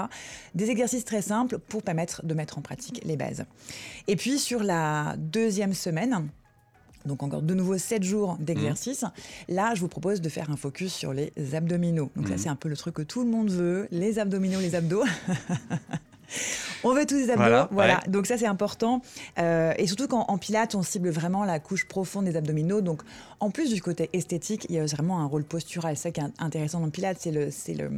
Des 0.56 0.70
exercices 0.70 1.06
très 1.06 1.22
simples 1.22 1.58
pour 1.58 1.84
permettre 1.84 2.26
de 2.26 2.34
mettre 2.34 2.58
en 2.58 2.62
pratique 2.62 3.02
les 3.06 3.18
bases. 3.18 3.46
Et 4.08 4.16
puis 4.16 4.38
sur 4.38 4.64
la 4.64 5.16
deuxième 5.18 5.74
semaine, 5.74 6.30
donc 7.06 7.24
encore 7.24 7.42
de 7.42 7.54
nouveau 7.54 7.78
7 7.78 8.04
jours 8.04 8.38
d'exercice. 8.40 9.04
Mmh. 9.04 9.54
Là, 9.56 9.74
je 9.76 9.82
vous 9.82 9.88
propose 9.88 10.22
de 10.22 10.30
faire 10.30 10.52
un 10.52 10.56
focus 10.56 10.94
sur 10.94 11.14
les 11.14 11.32
abdominaux. 11.54 12.12
Donc 12.16 12.28
ça, 12.28 12.36
mmh. 12.36 12.38
c'est 12.38 12.50
un 12.50 12.56
peu 12.56 12.70
le 12.70 12.78
truc 12.78 12.96
que 12.96 13.02
tout 13.02 13.24
le 13.24 13.30
monde 13.30 13.50
veut, 13.50 13.88
les 13.92 14.20
abdominaux, 14.20 14.60
les 14.60 14.76
abdos. 14.76 15.04
on 16.84 16.94
veut 16.94 17.06
tous 17.06 17.16
des 17.16 17.30
abdos. 17.30 17.68
Voilà, 17.72 18.02
donc 18.08 18.26
ça 18.26 18.38
c'est 18.38 18.46
important. 18.46 19.02
Euh, 19.40 19.74
et 19.78 19.88
surtout 19.88 20.08
qu'en 20.08 20.38
pilates, 20.38 20.76
on 20.76 20.84
cible 20.84 21.10
vraiment 21.10 21.44
la 21.44 21.60
couche 21.60 21.86
profonde 21.86 22.26
des 22.26 22.36
abdominaux. 22.36 22.82
Donc 22.82 23.02
en 23.40 23.50
plus 23.50 23.74
du 23.74 23.82
côté 23.82 24.10
esthétique, 24.14 24.66
il 24.70 24.76
y 24.76 24.80
a 24.80 24.86
vraiment 24.86 25.20
un 25.20 25.26
rôle 25.26 25.44
postural. 25.44 25.96
C'est 25.96 26.04
ça 26.04 26.12
qui 26.12 26.22
est 26.22 26.26
intéressant 26.40 26.80
dans 26.80 26.90
pilates, 26.90 27.18
c'est 27.20 27.32
le, 27.32 27.50
c'est 27.52 27.74
le, 27.74 27.90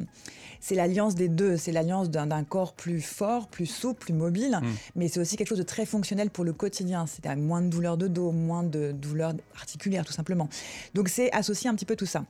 c'est 0.59 0.75
l'alliance 0.75 1.15
des 1.15 1.27
deux. 1.27 1.57
C'est 1.57 1.71
l'alliance 1.71 2.09
d'un, 2.09 2.43
corps 2.43 2.73
plus 2.73 3.01
fort, 3.01 3.47
plus 3.47 3.65
souple, 3.65 3.99
plus 3.99 4.13
mobile. 4.13 4.59
Mm. 4.61 4.67
Mais 4.95 5.07
c'est 5.07 5.19
aussi 5.19 5.35
quelque 5.35 5.49
chose 5.49 5.57
de 5.57 5.63
très 5.63 5.85
fonctionnel 5.85 6.29
pour 6.29 6.43
le 6.43 6.53
quotidien. 6.53 7.05
C'est 7.05 7.23
moins 7.35 7.61
de 7.61 7.67
douleurs 7.67 7.97
de 7.97 8.07
dos, 8.07 8.31
moins 8.31 8.63
de 8.63 8.91
douleurs 8.91 9.33
articulaires, 9.55 10.05
tout 10.05 10.13
simplement. 10.13 10.47
Donc 10.93 11.09
c'est 11.09 11.31
associer 11.33 11.69
un 11.69 11.75
petit 11.75 11.85
peu 11.85 11.95
tout 11.95 12.05
ça. 12.05 12.23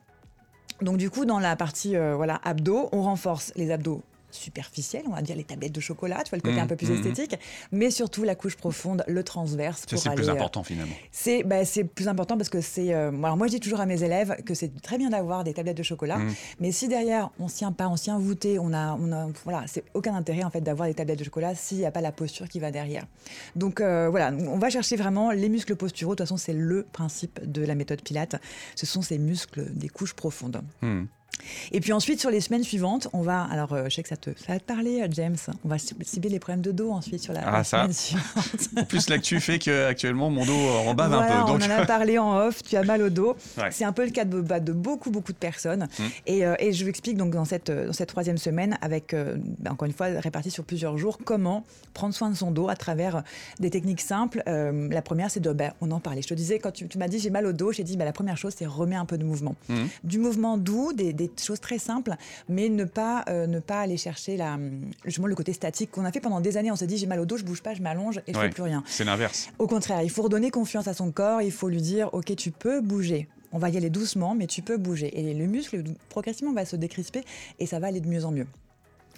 Donc 0.81 0.97
du 0.97 1.09
coup, 1.09 1.25
dans 1.25 1.39
la 1.39 1.55
partie 1.55 1.95
euh, 1.95 2.15
voilà 2.15 2.41
abdos, 2.43 2.89
on 2.91 3.03
renforce 3.03 3.53
les 3.55 3.71
abdos 3.71 4.01
superficielle, 4.35 5.03
on 5.07 5.13
va 5.13 5.21
dire 5.21 5.35
les 5.35 5.43
tablettes 5.43 5.71
de 5.71 5.79
chocolat, 5.79 6.23
tu 6.23 6.29
vois 6.29 6.37
le 6.37 6.41
côté 6.41 6.59
un 6.59 6.65
mmh, 6.65 6.67
peu 6.67 6.75
plus 6.75 6.89
mmh, 6.89 6.93
mmh. 6.93 7.07
esthétique, 7.07 7.35
mais 7.71 7.91
surtout 7.91 8.23
la 8.23 8.35
couche 8.35 8.55
profonde, 8.55 9.03
le 9.07 9.23
transverse. 9.23 9.85
c'est 9.87 10.15
plus 10.15 10.29
euh, 10.29 10.33
important 10.33 10.63
finalement. 10.63 10.93
C'est 11.11 11.43
bah, 11.43 11.57
plus 11.95 12.07
important 12.07 12.37
parce 12.37 12.49
que 12.49 12.61
c'est. 12.61 12.93
Euh, 12.93 13.11
alors 13.23 13.37
moi 13.37 13.47
je 13.47 13.53
dis 13.53 13.59
toujours 13.59 13.79
à 13.79 13.85
mes 13.85 14.03
élèves 14.03 14.35
que 14.45 14.53
c'est 14.53 14.81
très 14.81 14.97
bien 14.97 15.09
d'avoir 15.09 15.43
des 15.43 15.53
tablettes 15.53 15.77
de 15.77 15.83
chocolat, 15.83 16.19
mais 16.59 16.71
si 16.71 16.87
derrière 16.87 17.29
on 17.39 17.45
ne 17.45 17.49
tient 17.49 17.71
pas, 17.71 17.87
on 17.87 17.95
tient 17.95 18.17
voûté, 18.17 18.59
on 18.59 18.73
a, 18.73 18.97
on 18.99 19.11
a 19.11 19.27
voilà, 19.43 19.63
c'est 19.67 19.83
aucun 19.93 20.15
intérêt 20.15 20.43
en 20.43 20.49
fait 20.49 20.61
d'avoir 20.61 20.87
des 20.87 20.93
tablettes 20.93 21.19
de 21.19 21.23
chocolat 21.23 21.55
s'il 21.55 21.77
n'y 21.77 21.85
a 21.85 21.91
pas 21.91 22.01
la 22.01 22.11
posture 22.11 22.47
qui 22.47 22.59
va 22.59 22.71
derrière. 22.71 23.05
Donc 23.55 23.81
euh, 23.81 24.09
voilà, 24.09 24.31
on 24.31 24.57
va 24.57 24.69
chercher 24.69 24.95
vraiment 24.95 25.31
les 25.31 25.49
muscles 25.49 25.75
posturaux. 25.75 26.13
De 26.13 26.17
toute 26.17 26.27
façon, 26.27 26.37
c'est 26.37 26.53
le 26.53 26.83
principe 26.91 27.39
de 27.43 27.63
la 27.65 27.75
méthode 27.75 28.01
Pilate. 28.01 28.35
Ce 28.75 28.85
sont 28.85 29.01
ces 29.01 29.17
muscles 29.17 29.65
des 29.73 29.89
couches 29.89 30.13
profondes. 30.13 30.61
Et 31.71 31.79
puis 31.79 31.93
ensuite, 31.93 32.19
sur 32.19 32.29
les 32.29 32.41
semaines 32.41 32.63
suivantes, 32.63 33.07
on 33.13 33.21
va. 33.21 33.43
Alors, 33.43 33.73
euh, 33.73 33.85
je 33.89 33.95
sais 33.95 34.03
que 34.03 34.09
ça 34.09 34.17
te, 34.17 34.29
ça 34.31 34.53
va 34.53 34.59
te 34.59 34.63
parler, 34.63 35.01
euh, 35.01 35.07
James. 35.11 35.35
On 35.63 35.67
va 35.67 35.77
cibler 35.77 36.29
les 36.29 36.39
problèmes 36.39 36.61
de 36.61 36.71
dos 36.71 36.91
ensuite 36.91 37.21
sur 37.21 37.33
la, 37.33 37.41
ah, 37.45 37.63
ça. 37.63 37.83
semaine 37.83 37.93
suivante. 37.93 38.87
Plus 38.87 39.09
là 39.09 39.17
que 39.17 39.23
tu 39.23 39.39
fais 39.39 39.59
qu'actuellement, 39.59 40.29
mon 40.29 40.45
dos 40.45 40.53
en 40.53 40.93
bave 40.93 41.13
un 41.13 41.23
peu. 41.23 41.51
Donc... 41.51 41.61
On 41.63 41.65
en 41.65 41.81
a 41.81 41.85
parlé 41.85 42.17
en 42.17 42.37
off, 42.37 42.63
tu 42.63 42.75
as 42.75 42.83
mal 42.83 43.01
au 43.01 43.09
dos. 43.09 43.35
C'est 43.71 43.85
un 43.85 43.93
peu 43.93 44.05
le 44.05 44.11
cas 44.11 44.25
de, 44.25 44.41
bah, 44.41 44.59
de 44.59 44.71
beaucoup, 44.71 45.11
beaucoup 45.11 45.33
de 45.33 45.37
personnes. 45.37 45.87
Hum. 45.99 46.05
Et, 46.25 46.45
euh, 46.45 46.55
et, 46.59 46.73
je 46.73 46.83
vous 46.83 46.89
explique 46.89 47.17
donc 47.17 47.31
dans 47.31 47.45
cette, 47.45 47.71
dans 47.71 47.93
cette 47.93 48.09
troisième 48.09 48.37
semaine, 48.37 48.77
avec, 48.81 49.15
bah, 49.59 49.71
encore 49.71 49.85
une 49.85 49.93
fois, 49.93 50.07
répartie 50.07 50.51
sur 50.51 50.63
plusieurs 50.63 50.97
jours, 50.97 51.17
comment 51.23 51.63
prendre 51.93 52.13
soin 52.13 52.29
de 52.29 52.35
son 52.35 52.51
dos 52.51 52.69
à 52.69 52.75
travers 52.75 53.23
des 53.59 53.69
techniques 53.69 54.01
simples. 54.01 54.43
la 54.45 55.01
première, 55.01 55.29
c'est 55.29 55.39
de. 55.39 55.53
Bah, 55.53 55.73
on 55.81 55.91
en 55.91 55.99
parlait. 55.99 56.21
Je 56.21 56.27
te 56.27 56.33
disais, 56.33 56.59
quand 56.59 56.71
tu, 56.71 56.87
m'as 56.97 57.07
dit 57.07 57.19
j'ai 57.19 57.29
mal 57.29 57.45
au 57.45 57.53
dos, 57.53 57.71
j'ai 57.71 57.83
dit 57.83 57.95
la 57.95 58.11
première 58.11 58.37
chose, 58.37 58.53
c'est 58.57 58.65
remettre 58.65 59.01
un 59.01 59.05
peu 59.05 59.17
de 59.17 59.23
mouvement. 59.23 59.55
Hum. 59.69 59.87
Du 60.03 60.17
mouvement 60.17 60.57
doux, 60.57 60.93
des, 60.93 61.13
des 61.13 61.22
choses 61.37 61.59
très 61.59 61.79
simples, 61.79 62.15
mais 62.49 62.69
ne 62.69 62.83
pas, 62.83 63.23
euh, 63.29 63.47
ne 63.47 63.59
pas 63.59 63.81
aller 63.81 63.97
chercher 63.97 64.37
la, 64.37 64.57
justement 65.05 65.27
le 65.27 65.35
côté 65.35 65.53
statique 65.53 65.91
qu'on 65.91 66.05
a 66.05 66.11
fait 66.11 66.19
pendant 66.19 66.41
des 66.41 66.57
années. 66.57 66.71
On 66.71 66.75
s'est 66.75 66.87
dit 66.87 66.97
j'ai 66.97 67.07
mal 67.07 67.19
au 67.19 67.25
dos, 67.25 67.37
je 67.37 67.43
bouge 67.43 67.61
pas, 67.61 67.73
je 67.73 67.81
m'allonge 67.81 68.21
et 68.27 68.33
je 68.33 68.39
fais 68.39 68.49
plus 68.49 68.63
rien. 68.63 68.83
C'est 68.85 69.03
l'inverse. 69.03 69.49
Au 69.59 69.67
contraire, 69.67 70.01
il 70.01 70.09
faut 70.09 70.23
redonner 70.23 70.51
confiance 70.51 70.87
à 70.87 70.93
son 70.93 71.11
corps, 71.11 71.41
il 71.41 71.51
faut 71.51 71.69
lui 71.69 71.81
dire 71.81 72.13
ok 72.13 72.35
tu 72.35 72.51
peux 72.51 72.81
bouger. 72.81 73.27
On 73.51 73.59
va 73.59 73.69
y 73.69 73.77
aller 73.77 73.91
doucement, 73.91 74.33
mais 74.33 74.47
tu 74.47 74.63
peux 74.63 74.77
bouger. 74.77 75.19
Et 75.19 75.33
le 75.35 75.45
muscle, 75.45 75.83
progressivement, 76.09 76.53
va 76.53 76.65
se 76.65 76.75
décrisper 76.75 77.21
et 77.59 77.67
ça 77.67 77.77
va 77.77 77.87
aller 77.87 78.01
de 78.01 78.07
mieux 78.07 78.25
en 78.25 78.31
mieux. 78.31 78.47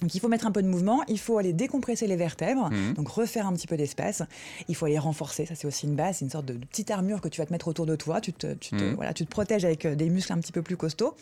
Donc 0.02 0.14
il 0.14 0.20
faut 0.20 0.28
mettre 0.28 0.46
un 0.46 0.52
peu 0.52 0.62
de 0.62 0.68
mouvement, 0.68 1.04
il 1.08 1.20
faut 1.20 1.38
aller 1.38 1.54
décompresser 1.54 2.06
les 2.06 2.18
vertèbres, 2.18 2.70
mhm. 2.70 2.94
donc 2.96 3.08
refaire 3.08 3.48
un 3.48 3.54
petit 3.54 3.68
peu 3.68 3.78
d'espace. 3.78 4.24
Il 4.68 4.76
faut 4.76 4.86
aller 4.86 5.00
renforcer, 5.00 5.46
ça 5.46 5.56
c'est 5.56 5.68
aussi 5.68 5.86
une 5.86 5.96
base, 5.96 6.18
c'est 6.18 6.26
une 6.26 6.32
sorte 6.32 6.46
de, 6.46 6.54
petite 6.54 6.92
armure 6.92 7.22
que 7.22 7.30
tu 7.30 7.40
vas 7.40 7.46
te 7.46 7.54
mettre 7.54 7.70
autour 7.70 7.86
de 7.86 7.96
toi. 7.96 8.20
Tu 8.20 8.34
te, 8.34 8.54
tu 8.56 8.76
te, 8.76 8.84
mhm. 8.84 8.96
voilà, 8.96 9.14
tu 9.14 9.26
te 9.26 9.32
protèges 9.32 9.64
avec 9.64 9.86
euh, 9.86 9.96
des 9.96 10.10
muscles 10.10 10.34
un 10.34 10.40
petit 10.40 10.52
peu 10.52 10.62
plus 10.62 10.76
costauds. 10.76 11.16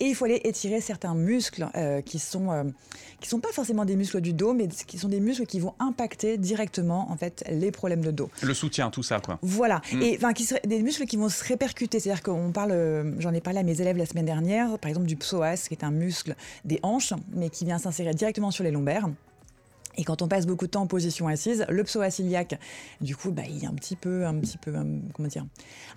Et 0.00 0.06
il 0.06 0.14
faut 0.14 0.24
aller 0.24 0.40
étirer 0.44 0.80
certains 0.80 1.14
muscles 1.14 1.68
euh, 1.76 2.00
qui 2.00 2.18
sont 2.18 2.50
euh, 2.50 2.64
qui 3.20 3.28
sont 3.28 3.40
pas 3.40 3.52
forcément 3.52 3.84
des 3.84 3.96
muscles 3.96 4.20
du 4.20 4.32
dos, 4.32 4.52
mais 4.52 4.68
qui 4.68 4.98
sont 4.98 5.08
des 5.08 5.20
muscles 5.20 5.46
qui 5.46 5.60
vont 5.60 5.74
impacter 5.78 6.38
directement 6.38 7.10
en 7.10 7.16
fait 7.16 7.44
les 7.50 7.70
problèmes 7.70 8.02
de 8.02 8.10
dos. 8.10 8.30
Le 8.42 8.54
soutien, 8.54 8.90
tout 8.90 9.02
ça 9.02 9.20
quoi. 9.20 9.38
Voilà, 9.42 9.80
mhm. 9.92 10.02
et 10.02 10.16
enfin 10.16 10.32
des 10.64 10.82
muscles 10.82 11.06
qui 11.06 11.16
vont 11.16 11.28
se 11.28 11.44
répercuter, 11.44 12.00
c'est-à-dire 12.00 12.22
qu'on 12.22 12.50
parle, 12.50 13.14
j'en 13.18 13.32
ai 13.32 13.40
parlé 13.40 13.60
à 13.60 13.62
mes 13.62 13.80
élèves 13.80 13.96
la 13.96 14.06
semaine 14.06 14.26
dernière, 14.26 14.78
par 14.78 14.88
exemple 14.88 15.06
du 15.06 15.16
psoas, 15.16 15.68
qui 15.68 15.74
est 15.74 15.84
un 15.84 15.90
muscle 15.90 16.34
des 16.64 16.80
hanches, 16.82 17.12
mais 17.32 17.50
qui 17.50 17.64
vient 17.64 17.78
s'insérer 17.78 18.07
directement 18.12 18.50
sur 18.50 18.64
les 18.64 18.70
lombaires. 18.70 19.08
Et 19.98 20.04
quand 20.04 20.22
on 20.22 20.28
passe 20.28 20.46
beaucoup 20.46 20.66
de 20.66 20.70
temps 20.70 20.82
en 20.82 20.86
position 20.86 21.28
assise, 21.28 21.66
le 21.68 21.84
psoas 21.84 22.20
iliaque, 22.20 22.58
du 23.00 23.16
coup, 23.16 23.30
bah, 23.32 23.42
il 23.48 23.64
est 23.64 23.66
un 23.66 23.74
petit 23.74 23.96
peu, 23.96 24.24
un 24.24 24.34
petit 24.36 24.56
peu, 24.56 24.72
comment 25.12 25.28
dire, 25.28 25.44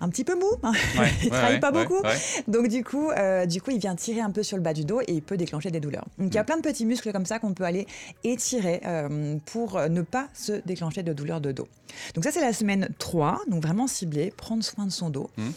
un 0.00 0.08
petit 0.08 0.24
peu 0.24 0.34
mou. 0.34 0.50
Hein. 0.62 0.72
il 1.22 1.30
travaille 1.30 1.60
pas 1.60 1.70
beaucoup. 1.70 2.02
Donc 2.48 2.68
du 2.68 2.84
coup, 2.84 3.10
euh, 3.10 3.46
du 3.46 3.62
coup, 3.62 3.70
il 3.70 3.78
vient 3.78 3.94
tirer 3.94 4.20
un 4.20 4.30
peu 4.30 4.42
sur 4.42 4.56
le 4.56 4.62
bas 4.62 4.74
du 4.74 4.84
dos 4.84 5.00
et 5.00 5.12
il 5.12 5.22
peut 5.22 5.36
déclencher 5.36 5.70
des 5.70 5.80
douleurs. 5.80 6.04
Donc 6.18 6.28
il 6.32 6.34
y 6.34 6.38
a 6.38 6.42
mm. 6.42 6.46
plein 6.46 6.56
de 6.56 6.62
petits 6.62 6.84
muscles 6.84 7.12
comme 7.12 7.26
ça 7.26 7.38
qu'on 7.38 7.54
peut 7.54 7.64
aller 7.64 7.86
étirer 8.24 8.80
euh, 8.84 9.38
pour 9.46 9.80
ne 9.80 10.02
pas 10.02 10.28
se 10.34 10.52
déclencher 10.66 11.02
de 11.02 11.12
douleurs 11.12 11.40
de 11.40 11.52
dos. 11.52 11.68
Donc 12.14 12.24
ça, 12.24 12.30
c'est 12.32 12.40
la 12.40 12.52
semaine 12.52 12.88
3, 12.98 13.42
donc 13.48 13.62
vraiment 13.62 13.86
ciblé, 13.86 14.32
prendre 14.36 14.64
soin 14.64 14.86
de 14.86 14.90
son 14.90 15.10
dos. 15.10 15.30
Mm. 15.36 15.50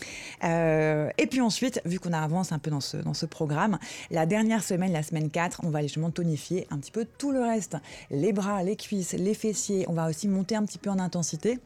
Euh, 0.43 1.09
et 1.17 1.27
puis 1.27 1.41
ensuite, 1.41 1.81
vu 1.85 1.99
qu'on 1.99 2.13
avance 2.13 2.51
un 2.51 2.59
peu 2.59 2.69
dans 2.69 2.81
ce, 2.81 2.97
dans 2.97 3.13
ce 3.13 3.25
programme, 3.25 3.79
la 4.11 4.25
dernière 4.25 4.63
semaine, 4.63 4.91
la 4.91 5.03
semaine 5.03 5.29
4, 5.29 5.61
on 5.63 5.69
va 5.69 5.81
légèrement 5.81 6.11
tonifier 6.11 6.67
un 6.69 6.77
petit 6.77 6.91
peu 6.91 7.05
tout 7.17 7.31
le 7.31 7.41
reste. 7.41 7.77
Les 8.11 8.33
bras, 8.35 8.61
les 8.61 8.75
cuisses, 8.75 9.13
les 9.13 9.33
fessiers. 9.33 9.85
On 9.89 9.93
va 9.93 10.07
aussi 10.07 10.27
monter 10.27 10.55
un 10.55 10.63
petit 10.63 10.77
peu 10.77 10.91
en 10.91 10.99
intensité. 10.99 11.59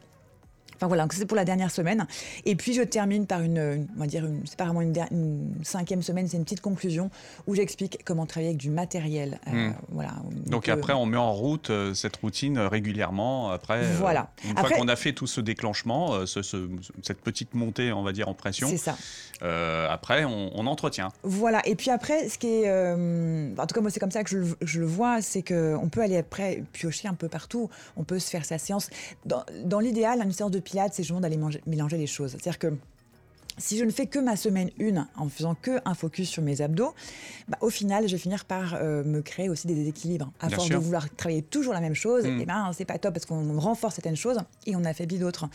Enfin 0.80 0.88
voilà, 0.88 1.06
c'est 1.12 1.26
pour 1.26 1.36
la 1.36 1.44
dernière 1.44 1.72
semaine. 1.72 2.08
Et 2.46 2.56
puis 2.56 2.74
je 2.74 2.82
termine 2.82 3.28
par 3.28 3.42
une, 3.42 3.86
on 3.98 4.00
va 4.00 4.08
dire, 4.08 4.26
c'est 4.46 4.56
pas 4.56 4.64
vraiment 4.64 4.80
une, 4.80 4.94
cinquième 5.62 6.02
semaine, 6.02 6.30
c'est 6.30 6.38
une 6.38 6.46
petite 6.46 6.62
conclusion 6.62 7.12
où 7.48 7.56
j'explique 7.56 8.00
comment 8.06 8.26
travailler 8.26 8.52
avec 8.52 8.62
du 8.62 8.70
matériel. 8.70 9.42
Euh, 9.48 9.52
hmm. 9.52 9.74
voilà. 9.90 10.12
Donc 10.46 10.70
après, 10.70 10.94
on 10.94 11.06
met 11.06 11.18
en 11.18 11.34
route 11.34 11.70
euh, 11.70 11.94
cette 11.94 12.16
routine 12.16 12.58
euh, 12.58 12.70
régulièrement. 12.70 13.52
Après, 13.52 13.84
voilà. 13.98 14.30
une 14.46 14.56
fois 14.56 14.70
qu'on 14.70 14.88
a 14.88 14.96
fait 14.96 15.12
tout 15.12 15.28
ce 15.28 15.42
déclenchement, 15.42 16.26
cette 16.26 17.22
petite 17.22 17.56
montée, 17.56 17.92
on 17.92 18.04
va 18.04 18.14
dire, 18.14 18.30
en 18.30 18.34
pression. 18.34 18.70
C'est 18.70 18.78
ça. 18.78 18.96
après, 19.90 20.24
on, 20.24 20.66
entretient. 20.70 21.12
Voilà. 21.24 21.62
Et 21.68 21.76
puis 21.76 21.90
après, 21.90 22.30
ce 22.30 22.38
qui 22.38 22.48
est, 22.48 22.72
en 22.72 23.66
tout 23.66 23.74
cas 23.74 23.82
moi 23.82 23.90
c'est 23.90 24.00
comme 24.00 24.12
ça 24.12 24.24
que 24.24 24.30
je, 24.30 24.54
je 24.62 24.80
le 24.80 24.86
vois, 24.86 25.22
c'est 25.22 25.42
que 25.42 25.76
on 25.82 25.90
peut 25.90 26.02
aller 26.02 26.18
après 26.18 26.64
piocher 26.74 27.08
un 27.08 27.16
peu 27.16 27.28
partout. 27.28 27.70
On 27.98 28.04
peut 28.04 28.20
se 28.20 28.30
faire 28.30 28.46
sa 28.46 28.58
séance. 28.58 28.90
Dans, 29.26 29.44
dans 29.66 29.80
l'idéal, 29.80 30.22
une 30.24 30.32
séance 30.32 30.52
de 30.52 30.60
pilates, 30.70 30.94
c'est 30.94 31.04
justement 31.04 31.22
d'aller 31.22 31.40
mélanger 31.66 31.98
les 31.98 32.08
choses. 32.08 32.32
C'est-à-dire 32.32 32.60
que 32.60 32.74
si 33.60 33.78
je 33.78 33.84
ne 33.84 33.92
fais 33.92 34.08
que 34.08 34.20
ma 34.20 34.36
semaine 34.36 34.72
1 34.80 35.08
en 35.18 35.30
faisant 35.30 35.54
que 35.54 35.80
un 35.84 35.94
focus 35.94 36.30
sur 36.30 36.42
mes 36.42 36.62
abdos, 36.62 36.94
bah, 37.50 37.58
au 37.62 37.70
final, 37.70 38.08
je 38.08 38.14
vais 38.14 38.22
finir 38.22 38.46
par 38.46 38.76
euh, 38.76 39.04
me 39.04 39.22
créer 39.22 39.50
aussi 39.50 39.68
des 39.68 39.76
déséquilibres. 39.76 40.32
À 40.40 40.50
force 40.50 40.70
de 40.70 40.78
vouloir 40.78 41.14
travailler 41.16 41.42
toujours 41.42 41.74
la 41.74 41.82
même 41.82 41.94
chose, 41.94 42.24
mm. 42.24 42.28
et 42.28 42.42
eh 42.42 42.46
ben, 42.46 42.72
c'est 42.74 42.86
pas 42.86 42.98
top 42.98 43.14
parce 43.14 43.26
qu'on 43.26 43.60
renforce 43.60 43.96
certaines 43.96 44.16
choses 44.16 44.38
et 44.66 44.76
on 44.76 44.86
affaiblit 44.86 45.20
d'autres. 45.20 45.48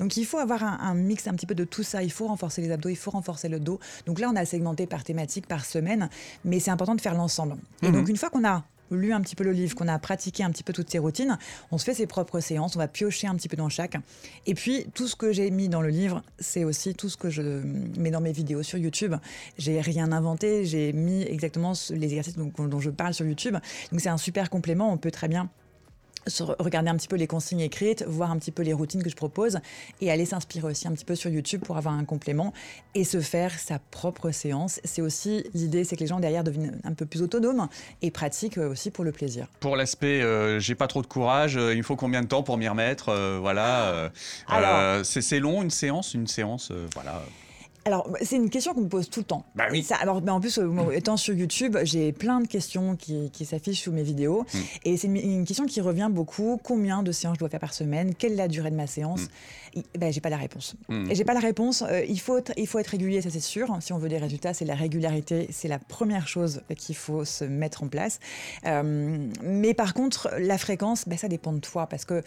Donc 0.00 0.16
il 0.16 0.26
faut 0.26 0.38
avoir 0.38 0.62
un, 0.64 0.94
mix 0.94 1.26
un 1.28 1.34
petit 1.34 1.46
peu 1.46 1.54
de 1.54 1.64
tout 1.64 1.84
ça. 1.84 2.02
Il 2.02 2.10
faut 2.10 2.26
renforcer 2.26 2.60
les 2.62 2.70
abdos, 2.72 2.88
il 2.88 2.96
faut 2.96 3.12
renforcer 3.12 3.48
le 3.48 3.60
dos. 3.60 3.78
Donc 4.06 4.18
là, 4.18 4.28
on 4.30 4.36
a 4.36 4.44
segmenté 4.44 4.86
par 4.86 5.04
thématique, 5.04 5.46
par 5.46 5.64
semaine, 5.64 6.10
mais 6.44 6.58
c'est 6.58 6.70
important 6.70 6.96
de 6.96 7.00
faire 7.00 7.14
l'ensemble. 7.14 7.56
Et 7.82 7.86
mm-hmm. 7.86 7.92
donc 7.92 8.08
une 8.08 8.16
fois 8.16 8.30
qu'on 8.30 8.44
a 8.44 8.64
lu 8.94 9.12
un 9.12 9.20
petit 9.20 9.36
peu 9.36 9.44
le 9.44 9.52
livre, 9.52 9.74
qu'on 9.74 9.88
a 9.88 9.98
pratiqué 9.98 10.42
un 10.42 10.50
petit 10.50 10.62
peu 10.62 10.72
toutes 10.72 10.90
ces 10.90 10.98
routines, 10.98 11.38
on 11.70 11.78
se 11.78 11.84
fait 11.84 11.94
ses 11.94 12.06
propres 12.06 12.40
séances, 12.40 12.76
on 12.76 12.78
va 12.78 12.88
piocher 12.88 13.26
un 13.26 13.34
petit 13.34 13.48
peu 13.48 13.56
dans 13.56 13.68
chaque. 13.68 13.96
Et 14.46 14.54
puis, 14.54 14.86
tout 14.94 15.06
ce 15.06 15.16
que 15.16 15.32
j'ai 15.32 15.50
mis 15.50 15.68
dans 15.68 15.82
le 15.82 15.88
livre, 15.88 16.22
c'est 16.38 16.64
aussi 16.64 16.94
tout 16.94 17.08
ce 17.08 17.16
que 17.16 17.30
je 17.30 17.42
mets 17.42 18.10
dans 18.10 18.20
mes 18.20 18.32
vidéos 18.32 18.62
sur 18.62 18.78
YouTube. 18.78 19.14
J'ai 19.58 19.80
rien 19.80 20.12
inventé, 20.12 20.64
j'ai 20.64 20.92
mis 20.92 21.22
exactement 21.22 21.72
les 21.90 22.06
exercices 22.06 22.36
dont, 22.36 22.52
dont 22.58 22.80
je 22.80 22.90
parle 22.90 23.14
sur 23.14 23.26
YouTube. 23.26 23.56
Donc, 23.90 24.00
c'est 24.00 24.08
un 24.08 24.18
super 24.18 24.50
complément. 24.50 24.92
On 24.92 24.98
peut 24.98 25.10
très 25.10 25.28
bien 25.28 25.50
regarder 26.58 26.90
un 26.90 26.96
petit 26.96 27.08
peu 27.08 27.16
les 27.16 27.26
consignes 27.26 27.60
écrites, 27.60 28.04
voir 28.06 28.30
un 28.30 28.38
petit 28.38 28.50
peu 28.50 28.62
les 28.62 28.72
routines 28.72 29.02
que 29.02 29.10
je 29.10 29.16
propose 29.16 29.58
et 30.00 30.10
aller 30.10 30.24
s'inspirer 30.24 30.66
aussi 30.68 30.88
un 30.88 30.92
petit 30.92 31.04
peu 31.04 31.14
sur 31.14 31.30
YouTube 31.30 31.62
pour 31.64 31.76
avoir 31.76 31.94
un 31.94 32.04
complément 32.04 32.52
et 32.94 33.04
se 33.04 33.20
faire 33.20 33.58
sa 33.58 33.78
propre 33.78 34.30
séance. 34.30 34.80
C'est 34.84 35.02
aussi 35.02 35.44
l'idée, 35.54 35.84
c'est 35.84 35.96
que 35.96 36.00
les 36.00 36.06
gens 36.06 36.20
derrière 36.20 36.44
deviennent 36.44 36.80
un 36.84 36.94
peu 36.94 37.06
plus 37.06 37.22
autonomes 37.22 37.68
et 38.02 38.10
pratiquent 38.10 38.58
aussi 38.58 38.90
pour 38.90 39.04
le 39.04 39.12
plaisir. 39.12 39.46
Pour 39.60 39.76
l'aspect, 39.76 40.22
euh, 40.22 40.58
j'ai 40.58 40.74
pas 40.74 40.86
trop 40.86 41.02
de 41.02 41.06
courage, 41.06 41.56
euh, 41.56 41.74
il 41.74 41.82
faut 41.82 41.96
combien 41.96 42.22
de 42.22 42.28
temps 42.28 42.42
pour 42.42 42.56
m'y 42.56 42.68
remettre 42.68 43.08
euh, 43.08 43.38
Voilà, 43.40 44.12
c'est 45.04 45.40
long 45.40 45.62
une 45.62 45.70
séance, 45.70 46.14
une 46.14 46.26
séance, 46.26 46.72
voilà 46.94 47.22
alors, 47.84 48.08
c'est 48.22 48.36
une 48.36 48.48
question 48.48 48.74
qu'on 48.74 48.82
me 48.82 48.88
pose 48.88 49.10
tout 49.10 49.20
le 49.20 49.24
temps. 49.24 49.44
Bah 49.56 49.66
oui. 49.70 49.82
Ça, 49.82 49.96
alors, 49.96 50.22
en 50.28 50.40
plus, 50.40 50.58
euh, 50.58 50.90
étant 50.92 51.16
sur 51.16 51.34
YouTube, 51.34 51.76
j'ai 51.82 52.12
plein 52.12 52.40
de 52.40 52.46
questions 52.46 52.96
qui, 52.96 53.30
s'affichent 53.44 53.82
sous 53.82 53.90
mes 53.90 54.04
vidéos. 54.04 54.46
Hmm. 54.54 54.58
Et 54.84 54.96
c'est 54.96 55.08
une, 55.08 55.44
question 55.44 55.66
qui 55.66 55.80
revient 55.80 56.08
beaucoup. 56.10 56.60
Combien 56.62 57.02
de 57.02 57.10
séances 57.10 57.34
je 57.34 57.40
dois 57.40 57.48
faire 57.48 57.60
par 57.60 57.74
semaine? 57.74 58.14
Quelle 58.14 58.32
est 58.32 58.36
la 58.36 58.48
durée 58.48 58.70
de 58.70 58.76
ma 58.76 58.86
séance? 58.86 59.22
Hmm. 59.74 59.80
ben, 59.98 60.12
J'ai 60.12 60.20
pas 60.20 60.30
la 60.30 60.36
réponse. 60.36 60.76
Hmm. 60.88 61.10
Et 61.10 61.16
j'ai 61.16 61.24
pas 61.24 61.34
la 61.34 61.40
réponse. 61.40 61.82
Euh, 61.82 62.04
il, 62.08 62.20
faut 62.20 62.38
être, 62.38 62.52
il 62.56 62.68
faut 62.68 62.78
être 62.78 62.86
régulier, 62.86 63.20
ça 63.20 63.30
c'est 63.30 63.40
sûr. 63.40 63.76
Si 63.80 63.92
on 63.92 63.98
veut 63.98 64.08
des 64.08 64.18
résultats, 64.18 64.54
c'est 64.54 64.64
la 64.64 64.76
régularité. 64.76 65.48
C'est 65.50 65.68
la 65.68 65.80
première 65.80 66.28
chose 66.28 66.62
qu'il 66.76 66.94
faut 66.94 67.24
se 67.24 67.44
mettre 67.44 67.82
en 67.82 67.88
place. 67.88 68.20
Euh, 68.64 69.26
mais 69.42 69.74
par 69.74 69.94
contre, 69.94 70.30
la 70.38 70.56
fréquence, 70.56 71.08
ben, 71.08 71.18
ça 71.18 71.26
dépend 71.26 71.52
de 71.52 71.60
toi. 71.60 71.88
Parce 71.88 72.04
que 72.04 72.22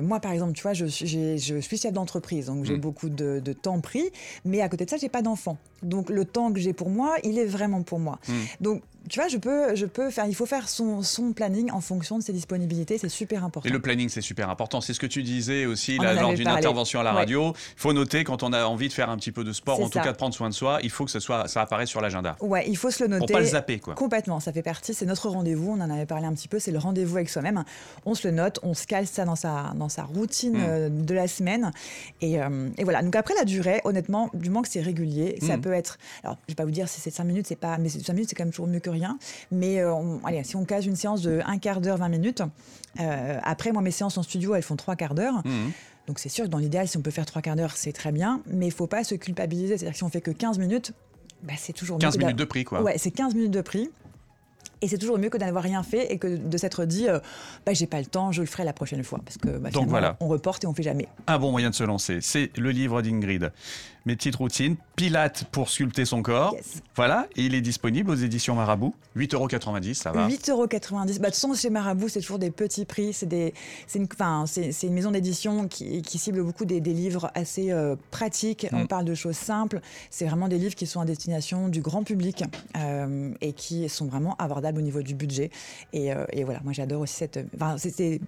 moi, 0.00 0.20
par 0.20 0.32
exemple, 0.32 0.54
tu 0.54 0.62
vois, 0.62 0.72
je, 0.72 0.86
je 0.86 1.60
suis 1.60 1.76
chef 1.76 1.92
d'entreprise. 1.92 2.46
Donc, 2.46 2.64
j'ai 2.64 2.78
beaucoup 2.78 3.10
de, 3.10 3.40
de 3.44 3.52
temps 3.52 3.80
pris. 3.80 4.10
Mais 4.46 4.62
à 4.62 4.70
côté 4.70 4.85
ça, 4.90 4.96
j'ai 4.96 5.08
pas 5.08 5.22
d'enfant. 5.22 5.58
Donc 5.82 6.10
le 6.10 6.24
temps 6.24 6.52
que 6.52 6.58
j'ai 6.58 6.72
pour 6.72 6.90
moi, 6.90 7.16
il 7.24 7.38
est 7.38 7.46
vraiment 7.46 7.82
pour 7.82 7.98
moi. 7.98 8.18
Hmm. 8.28 8.32
Donc 8.60 8.82
tu 9.08 9.20
vois, 9.20 9.28
je 9.28 9.38
peux, 9.38 9.74
je 9.74 9.86
peux 9.86 10.10
faire, 10.10 10.26
il 10.26 10.34
faut 10.34 10.46
faire 10.46 10.68
son, 10.68 11.02
son 11.02 11.32
planning 11.32 11.70
en 11.70 11.80
fonction 11.80 12.18
de 12.18 12.22
ses 12.22 12.32
disponibilités, 12.32 12.98
c'est 12.98 13.08
super 13.08 13.44
important. 13.44 13.68
Et 13.68 13.72
le 13.72 13.80
planning, 13.80 14.08
c'est 14.08 14.20
super 14.20 14.50
important. 14.50 14.80
C'est 14.80 14.94
ce 14.94 15.00
que 15.00 15.06
tu 15.06 15.22
disais 15.22 15.66
aussi 15.66 15.98
là, 15.98 16.14
lors 16.14 16.34
d'une 16.34 16.48
intervention 16.48 17.00
à 17.00 17.02
la 17.02 17.12
radio. 17.12 17.52
Il 17.76 17.80
faut 17.80 17.92
noter 17.92 18.24
quand 18.24 18.42
on 18.42 18.52
a 18.52 18.64
envie 18.64 18.88
de 18.88 18.92
faire 18.92 19.10
un 19.10 19.16
petit 19.16 19.32
peu 19.32 19.44
de 19.44 19.52
sport, 19.52 19.80
en 19.80 19.88
tout 19.88 20.00
cas 20.00 20.12
de 20.12 20.16
prendre 20.16 20.34
soin 20.34 20.48
de 20.48 20.54
soi, 20.54 20.78
il 20.82 20.90
faut 20.90 21.04
que 21.04 21.10
ce 21.10 21.20
soit, 21.20 21.48
ça 21.48 21.62
apparaisse 21.62 21.88
sur 21.88 22.00
l'agenda. 22.00 22.36
Ouais, 22.40 22.64
il 22.68 22.76
faut 22.76 22.90
se 22.90 23.02
le 23.02 23.08
noter. 23.08 23.26
Pour 23.26 23.32
pas 23.32 23.40
le 23.40 23.46
zapper, 23.46 23.78
quoi. 23.78 23.94
Complètement, 23.94 24.40
ça 24.40 24.52
fait 24.52 24.62
partie, 24.62 24.94
c'est 24.94 25.06
notre 25.06 25.28
rendez-vous, 25.28 25.70
on 25.70 25.80
en 25.80 25.90
avait 25.90 26.06
parlé 26.06 26.26
un 26.26 26.34
petit 26.34 26.48
peu, 26.48 26.58
c'est 26.58 26.72
le 26.72 26.78
rendez-vous 26.78 27.16
avec 27.16 27.28
soi-même. 27.28 27.64
On 28.04 28.14
se 28.14 28.26
le 28.26 28.34
note, 28.34 28.58
on 28.62 28.74
se 28.74 28.86
cale 28.86 29.06
ça 29.06 29.24
dans 29.24 29.36
sa, 29.36 29.72
dans 29.76 29.88
sa 29.88 30.04
routine 30.04 30.58
hmm. 30.58 30.66
euh, 30.66 30.88
de 30.88 31.14
la 31.14 31.28
semaine. 31.28 31.70
Et, 32.20 32.40
euh, 32.40 32.68
et, 32.76 32.84
voilà. 32.84 33.02
Donc 33.02 33.14
après 33.14 33.34
la 33.38 33.44
durée, 33.44 33.80
honnêtement, 33.84 34.30
du 34.34 34.50
moment 34.50 34.62
que 34.62 34.68
c'est 34.68 34.80
régulier, 34.80 35.38
ça 35.40 35.56
hmm. 35.56 35.60
peut 35.60 35.72
être. 35.72 35.98
Alors, 36.24 36.36
je 36.48 36.52
vais 36.52 36.56
pas 36.56 36.64
vous 36.64 36.70
dire 36.70 36.88
si 36.88 37.00
c'est 37.00 37.10
5 37.10 37.24
minutes, 37.24 37.46
c'est 37.46 37.56
pas. 37.56 37.78
Mais 37.78 37.88
5 37.88 38.12
minutes, 38.12 38.30
c'est 38.30 38.34
quand 38.34 38.44
même 38.44 38.52
toujours 38.52 38.66
mieux 38.66 38.80
que 38.80 38.90
rien. 38.96 39.18
Mais 39.50 39.80
euh, 39.80 39.94
allez, 40.24 40.42
si 40.44 40.56
on 40.56 40.64
case 40.64 40.86
une 40.86 40.96
séance 40.96 41.22
de 41.22 41.40
un 41.46 41.58
quart 41.58 41.80
d'heure, 41.80 41.98
20 41.98 42.08
minutes, 42.08 42.42
euh, 43.00 43.38
après, 43.42 43.72
moi, 43.72 43.82
mes 43.82 43.90
séances 43.90 44.18
en 44.18 44.22
studio, 44.22 44.54
elles 44.54 44.62
font 44.62 44.76
trois 44.76 44.96
quarts 44.96 45.14
d'heure. 45.14 45.42
Mmh. 45.44 45.70
Donc 46.06 46.18
c'est 46.18 46.28
sûr 46.28 46.44
que 46.44 46.50
dans 46.50 46.58
l'idéal, 46.58 46.86
si 46.86 46.96
on 46.96 47.02
peut 47.02 47.10
faire 47.10 47.26
trois 47.26 47.42
quarts 47.42 47.56
d'heure, 47.56 47.76
c'est 47.76 47.92
très 47.92 48.12
bien, 48.12 48.40
mais 48.46 48.66
il 48.66 48.72
faut 48.72 48.86
pas 48.86 49.04
se 49.04 49.14
culpabiliser. 49.14 49.76
C'est-à-dire 49.76 49.92
que 49.92 49.98
si 49.98 50.04
on 50.04 50.08
fait 50.08 50.20
que 50.20 50.30
15 50.30 50.58
minutes, 50.58 50.92
bah, 51.42 51.54
c'est 51.56 51.72
toujours 51.72 51.98
15 51.98 52.18
minutes 52.18 52.36
de 52.36 52.44
prix, 52.44 52.64
quoi. 52.64 52.82
Ouais, 52.82 52.96
c'est 52.98 53.10
15 53.10 53.34
minutes 53.34 53.50
de 53.50 53.60
prix. 53.60 53.90
Et 54.82 54.88
c'est 54.88 54.98
toujours 54.98 55.18
mieux 55.18 55.30
que 55.30 55.38
d'avoir 55.38 55.64
rien 55.64 55.82
fait 55.82 56.12
et 56.12 56.18
que 56.18 56.36
de 56.36 56.56
s'être 56.58 56.84
dit, 56.84 57.08
euh, 57.08 57.18
bah, 57.64 57.72
j'ai 57.72 57.86
pas 57.86 57.98
le 57.98 58.06
temps, 58.06 58.30
je 58.30 58.42
le 58.42 58.46
ferai 58.46 58.64
la 58.64 58.74
prochaine 58.74 59.02
fois. 59.02 59.20
Parce 59.24 59.38
que 59.38 59.48
bah, 59.48 59.70
Donc 59.70 59.88
voilà. 59.88 60.16
on 60.20 60.28
reporte 60.28 60.64
et 60.64 60.66
on 60.66 60.74
fait 60.74 60.82
jamais. 60.82 61.08
Un 61.26 61.38
bon 61.38 61.50
moyen 61.50 61.70
de 61.70 61.74
se 61.74 61.84
lancer, 61.84 62.18
c'est 62.20 62.50
le 62.58 62.70
livre 62.70 63.00
d'Ingrid. 63.00 63.52
Mes 64.06 64.14
petites 64.14 64.36
routines, 64.36 64.76
Pilates 64.94 65.44
pour 65.50 65.68
sculpter 65.68 66.04
son 66.04 66.22
corps. 66.22 66.54
Voilà, 66.94 67.26
et 67.34 67.42
il 67.42 67.54
est 67.54 67.60
disponible 67.60 68.10
aux 68.10 68.14
éditions 68.14 68.54
Marabout. 68.54 68.94
8,90€, 69.16 69.94
ça 69.94 70.12
va 70.12 70.28
8,90€. 70.28 70.96
Bah, 70.96 71.06
de 71.06 71.12
toute 71.12 71.22
façon, 71.22 71.54
chez 71.54 71.70
Marabout, 71.70 72.08
c'est 72.08 72.20
toujours 72.20 72.38
des 72.38 72.52
petits 72.52 72.84
prix. 72.84 73.12
C'est 73.12 73.26
une, 73.94 74.06
une, 74.82 74.94
maison 74.94 75.10
d'édition 75.10 75.66
qui, 75.66 76.02
cible 76.18 76.42
beaucoup 76.42 76.64
des, 76.64 76.80
livres 76.80 77.30
assez 77.34 77.72
euh, 77.72 77.96
pratiques. 78.12 78.68
On 78.72 78.84
mm. 78.84 78.88
parle 78.88 79.04
de 79.04 79.14
choses 79.14 79.36
simples. 79.36 79.80
C'est 80.10 80.26
vraiment 80.26 80.48
des 80.48 80.58
livres 80.58 80.76
qui 80.76 80.86
sont 80.86 81.00
à 81.00 81.04
destination 81.04 81.68
du 81.68 81.80
grand 81.80 82.04
public 82.04 82.44
euh, 82.76 83.32
et 83.40 83.52
qui 83.52 83.88
sont 83.88 84.06
vraiment 84.06 84.36
abordables 84.38 84.78
au 84.78 84.82
niveau 84.82 85.02
du 85.02 85.14
budget. 85.14 85.50
Et, 85.92 86.12
euh, 86.12 86.24
voilà, 86.44 86.60
moi 86.62 86.72
j'adore 86.72 87.02
aussi 87.02 87.14
cette. 87.14 87.40
Enfin, 87.56 87.76
c'était 87.76 88.20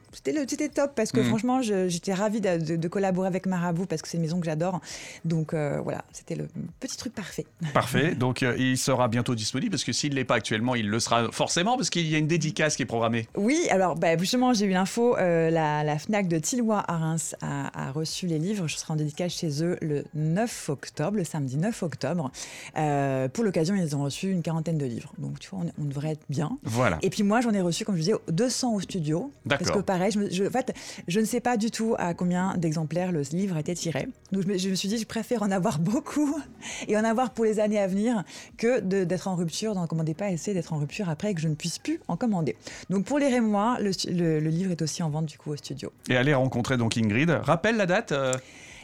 top 0.75 0.93
parce 0.97 1.13
que 1.13 1.21
mm. 1.21 1.25
franchement, 1.25 1.63
j'étais 1.63 2.15
ravie 2.15 2.41
de, 2.41 2.89
collaborer 2.89 3.29
avec 3.29 3.47
Marabout 3.47 3.87
parce 3.87 4.03
que 4.03 4.09
c'est 4.09 4.17
une 4.17 4.23
maison 4.23 4.41
que 4.41 4.47
j'adore. 4.47 4.81
Donc 5.25 5.55
euh, 5.68 5.68
voilà, 5.83 6.05
c'était 6.13 6.35
le 6.35 6.49
petit 6.81 6.97
truc 6.97 7.15
parfait. 7.15 7.47
Parfait. 7.75 8.15
Donc 8.15 8.43
euh, 8.43 8.57
il 8.59 8.79
sera 8.79 9.09
bientôt 9.09 9.35
disponible 9.35 9.71
parce 9.71 9.85
que 9.85 9.93
s'il 9.93 10.11
ne 10.11 10.17
l'est 10.17 10.25
pas 10.25 10.37
actuellement, 10.37 10.75
il 10.75 10.89
le 10.89 11.01
sera 11.01 11.31
forcément 11.33 11.77
parce 11.77 11.91
qu'il 11.91 12.09
y 12.09 12.15
a 12.15 12.19
une 12.19 12.27
dédicace 12.27 12.77
qui 12.77 12.83
est 12.83 12.87
programmée. 12.87 13.29
Oui, 13.37 13.67
alors 13.71 13.95
bah, 13.95 14.17
justement, 14.17 14.53
j'ai 14.53 14.67
eu 14.67 14.71
l'info. 14.71 15.17
La, 15.17 15.99
Fnac 15.99 16.29
de 16.29 16.39
Tillois 16.39 16.85
à 16.87 16.97
Reims 16.97 17.35
a, 17.43 17.91
reçu 17.93 18.27
les 18.27 18.39
livres. 18.39 18.67
Je 18.69 18.77
serai 18.77 18.93
en 18.93 18.97
dédicace 18.97 19.33
chez 19.33 19.65
eux 19.65 19.77
le 19.81 20.05
9 20.15 20.69
octobre, 20.69 21.17
le 21.17 21.25
samedi 21.25 21.57
9 21.57 21.83
octobre. 21.83 22.31
pour 23.33 23.45
l'occasion, 23.45 23.75
ils 23.75 23.97
ont 23.97 24.03
reçu 24.03 24.31
une 24.31 24.43
quarantaine 24.43 24.79
de 24.79 24.87
livres. 24.87 25.13
Donc 25.19 25.39
tu 25.39 25.51
vois, 25.51 25.61
on 25.79 25.85
devrait 25.85 26.13
être 26.13 26.25
bien. 26.29 26.51
Voilà. 26.63 26.99
Et 27.03 27.11
puis 27.11 27.23
moi, 27.23 27.41
j'en 27.41 27.53
ai 27.53 27.61
reçu, 27.61 27.85
comme 27.85 27.97
je 27.97 28.01
disais, 28.01 28.15
200 28.29 28.75
au 28.75 28.81
studio. 28.81 29.33
Parce 29.49 29.71
que 29.71 29.79
pareil, 29.81 30.13
je, 30.13 30.45
en 30.45 30.51
fait, 30.51 30.75
je 31.07 31.21
ne 31.21 31.25
sais 31.25 31.41
pas 31.41 31.57
du 31.57 31.71
tout 31.71 31.95
à 31.99 32.15
combien 32.15 32.57
d'exemplaires 32.57 33.13
le 33.13 33.23
livre 33.33 33.57
a 33.57 33.61
été 33.61 33.75
tiré. 33.75 34.09
Donc 34.33 34.43
je 34.43 34.69
me, 34.69 34.75
suis 34.75 34.89
dit, 34.89 34.99
je 34.99 35.07
préfère 35.07 35.43
en 35.43 35.51
avoir 35.51 35.58
beaucoup 35.81 36.41
et 36.87 36.97
en 36.97 37.05
avoir 37.05 37.31
pour 37.31 37.45
les 37.45 37.61
années 37.61 37.79
à 37.79 37.87
venir 37.87 38.25
que 38.57 38.81
d'être 38.81 39.29
en 39.29 39.37
rupture, 39.37 39.75
d'en 39.75 39.87
commander 39.87 40.15
pas, 40.15 40.31
essayer 40.31 40.55
d'être 40.55 40.73
en 40.73 40.79
rupture 40.79 41.09
après 41.09 41.31
et 41.31 41.35
que 41.35 41.41
je 41.41 41.49
ne 41.49 41.55
puisse 41.55 41.79
plus 41.79 42.01
en 42.09 42.17
commander. 42.17 42.57
Donc 42.91 43.05
pour 43.05 43.19
les 43.19 43.29
Rémois, 43.29 43.79
le, 43.81 43.93
le, 44.41 44.49
livre 44.49 44.71
est 44.71 44.83
aussi 44.83 45.03
en 45.03 45.11
vente 45.11 45.27
du 45.27 45.39
coup 45.39 45.51
au 45.51 45.57
studio. 45.57 45.93
Et 46.09 46.17
allez 46.17 46.35
rencontrer 46.35 46.77
donc 46.77 46.97
Ingrid. 46.97 47.31
Rappelle 47.31 47.77
la 47.77 47.87
date 47.87 48.13
euh, 48.13 48.33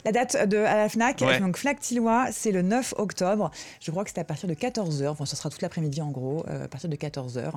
la 0.05 0.13
date 0.13 0.49
de, 0.49 0.59
à 0.59 0.77
la 0.77 0.89
FNAC, 0.89 1.21
donc 1.41 1.57
FNAC 1.57 1.81
Tillois, 1.81 2.27
c'est 2.31 2.53
le 2.53 2.63
9 2.63 2.95
octobre. 2.99 3.51
Je 3.81 3.91
crois 3.91 4.05
que 4.05 4.11
c'est 4.11 4.21
à 4.21 4.25
partir 4.25 4.49
de 4.49 4.55
14h. 4.55 5.09
Enfin, 5.09 5.25
ce 5.25 5.37
sera 5.37 5.51
toute 5.51 5.63
l'après-midi 5.63 6.01
en 6.03 6.11
gros, 6.11 6.45
euh, 6.49 6.65
à 6.65 6.69
partir 6.69 6.91
de 6.91 6.97
14h 6.97 7.53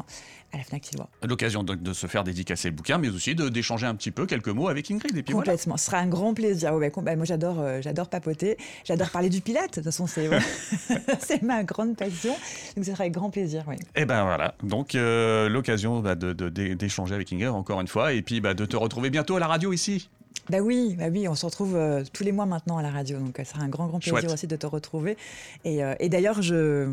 à 0.53 0.57
la 0.57 0.63
FNAC 0.63 0.83
Tillois. 0.83 1.09
L'occasion 1.23 1.63
de, 1.63 1.75
de, 1.75 1.93
se 1.93 2.07
faire 2.07 2.23
dédicacer 2.23 2.69
le 2.69 2.75
bouquin, 2.75 2.97
mais 2.97 3.09
aussi 3.09 3.35
d'échanger 3.35 3.85
un 3.85 3.95
petit 3.95 4.11
peu 4.11 4.25
quelques 4.25 4.47
mots 4.47 4.69
avec 4.69 4.89
Ingrid. 4.89 5.17
Et 5.17 5.23
puis 5.23 5.33
Complètement. 5.33 5.77
Ce 5.77 5.85
sera 5.87 5.97
un 5.97 6.07
grand 6.07 6.33
plaisir. 6.33 6.77
Bah, 6.77 7.15
moi, 7.15 7.25
j'adore 7.25 7.59
euh, 7.59 7.81
j'adore 7.81 8.09
papoter. 8.09 8.57
J'adore 8.85 9.09
parler 9.09 9.29
du 9.29 9.41
Pilate. 9.41 9.69
De 9.69 9.75
toute 9.75 9.83
façon, 9.85 10.07
c'est 10.07 10.29
ma 11.41 11.63
grande 11.63 11.97
passion. 11.97 12.35
Donc, 12.75 12.85
ce 12.85 12.91
sera 12.91 13.03
avec 13.03 13.13
grand 13.13 13.29
plaisir. 13.29 13.63
Oui. 13.67 13.75
Et 13.95 14.01
eh 14.01 14.05
ben 14.05 14.23
voilà. 14.23 14.55
Donc, 14.63 14.95
euh, 14.95 15.49
l'occasion 15.49 15.99
bah, 15.99 16.15
d'échanger 16.15 17.15
avec 17.15 17.31
Ingrid 17.33 17.49
encore 17.49 17.81
une 17.81 17.87
fois 17.87 18.13
et 18.13 18.21
puis 18.21 18.41
bah, 18.41 18.53
de 18.53 18.65
te 18.65 18.77
retrouver 18.77 19.09
bientôt 19.09 19.35
à 19.35 19.39
la 19.39 19.47
radio 19.47 19.73
ici. 19.73 20.09
Bah 20.49 20.59
oui, 20.59 20.95
bah 20.97 21.05
oui, 21.11 21.27
on 21.27 21.35
se 21.35 21.45
retrouve 21.45 21.75
euh, 21.75 22.03
tous 22.13 22.23
les 22.23 22.31
mois 22.31 22.45
maintenant 22.45 22.77
à 22.77 22.81
la 22.81 22.89
radio, 22.89 23.19
donc 23.19 23.35
ça 23.37 23.45
sera 23.45 23.61
un 23.61 23.69
grand, 23.69 23.87
grand 23.87 23.99
plaisir 23.99 24.31
aussi 24.31 24.47
de 24.47 24.55
te 24.55 24.65
retrouver. 24.65 25.17
Et, 25.65 25.83
euh, 25.83 25.95
et 25.99 26.09
d'ailleurs, 26.09 26.41
je 26.41 26.89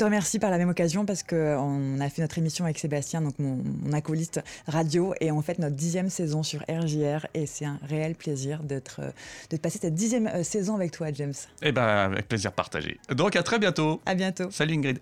te 0.00 0.04
remercie 0.04 0.38
par 0.38 0.50
la 0.50 0.56
même 0.56 0.70
occasion 0.70 1.04
parce 1.04 1.22
qu'on 1.22 2.00
a 2.00 2.08
fait 2.08 2.22
notre 2.22 2.38
émission 2.38 2.64
avec 2.64 2.78
Sébastien, 2.78 3.20
donc 3.20 3.38
mon, 3.38 3.62
acolyte 3.92 4.40
radio, 4.66 5.14
et 5.20 5.30
on 5.30 5.42
fait 5.42 5.58
notre 5.58 5.76
dixième 5.76 6.08
saison 6.08 6.42
sur 6.42 6.60
RJR, 6.70 7.26
et 7.34 7.46
c'est 7.46 7.66
un 7.66 7.78
réel 7.86 8.14
plaisir 8.14 8.62
d'être, 8.62 9.00
de 9.50 9.56
passer 9.56 9.78
cette 9.78 9.94
dixième 9.94 10.26
euh, 10.26 10.42
saison 10.42 10.74
avec 10.74 10.92
toi, 10.92 11.08
James. 11.12 11.34
Eh 11.62 11.72
ben, 11.72 11.82
avec 11.82 12.28
plaisir 12.28 12.52
partagé. 12.52 12.98
Donc 13.10 13.36
à 13.36 13.42
très 13.42 13.58
bientôt. 13.58 14.00
À 14.06 14.14
bientôt. 14.14 14.50
Salut 14.50 14.74
Ingrid. 14.74 15.00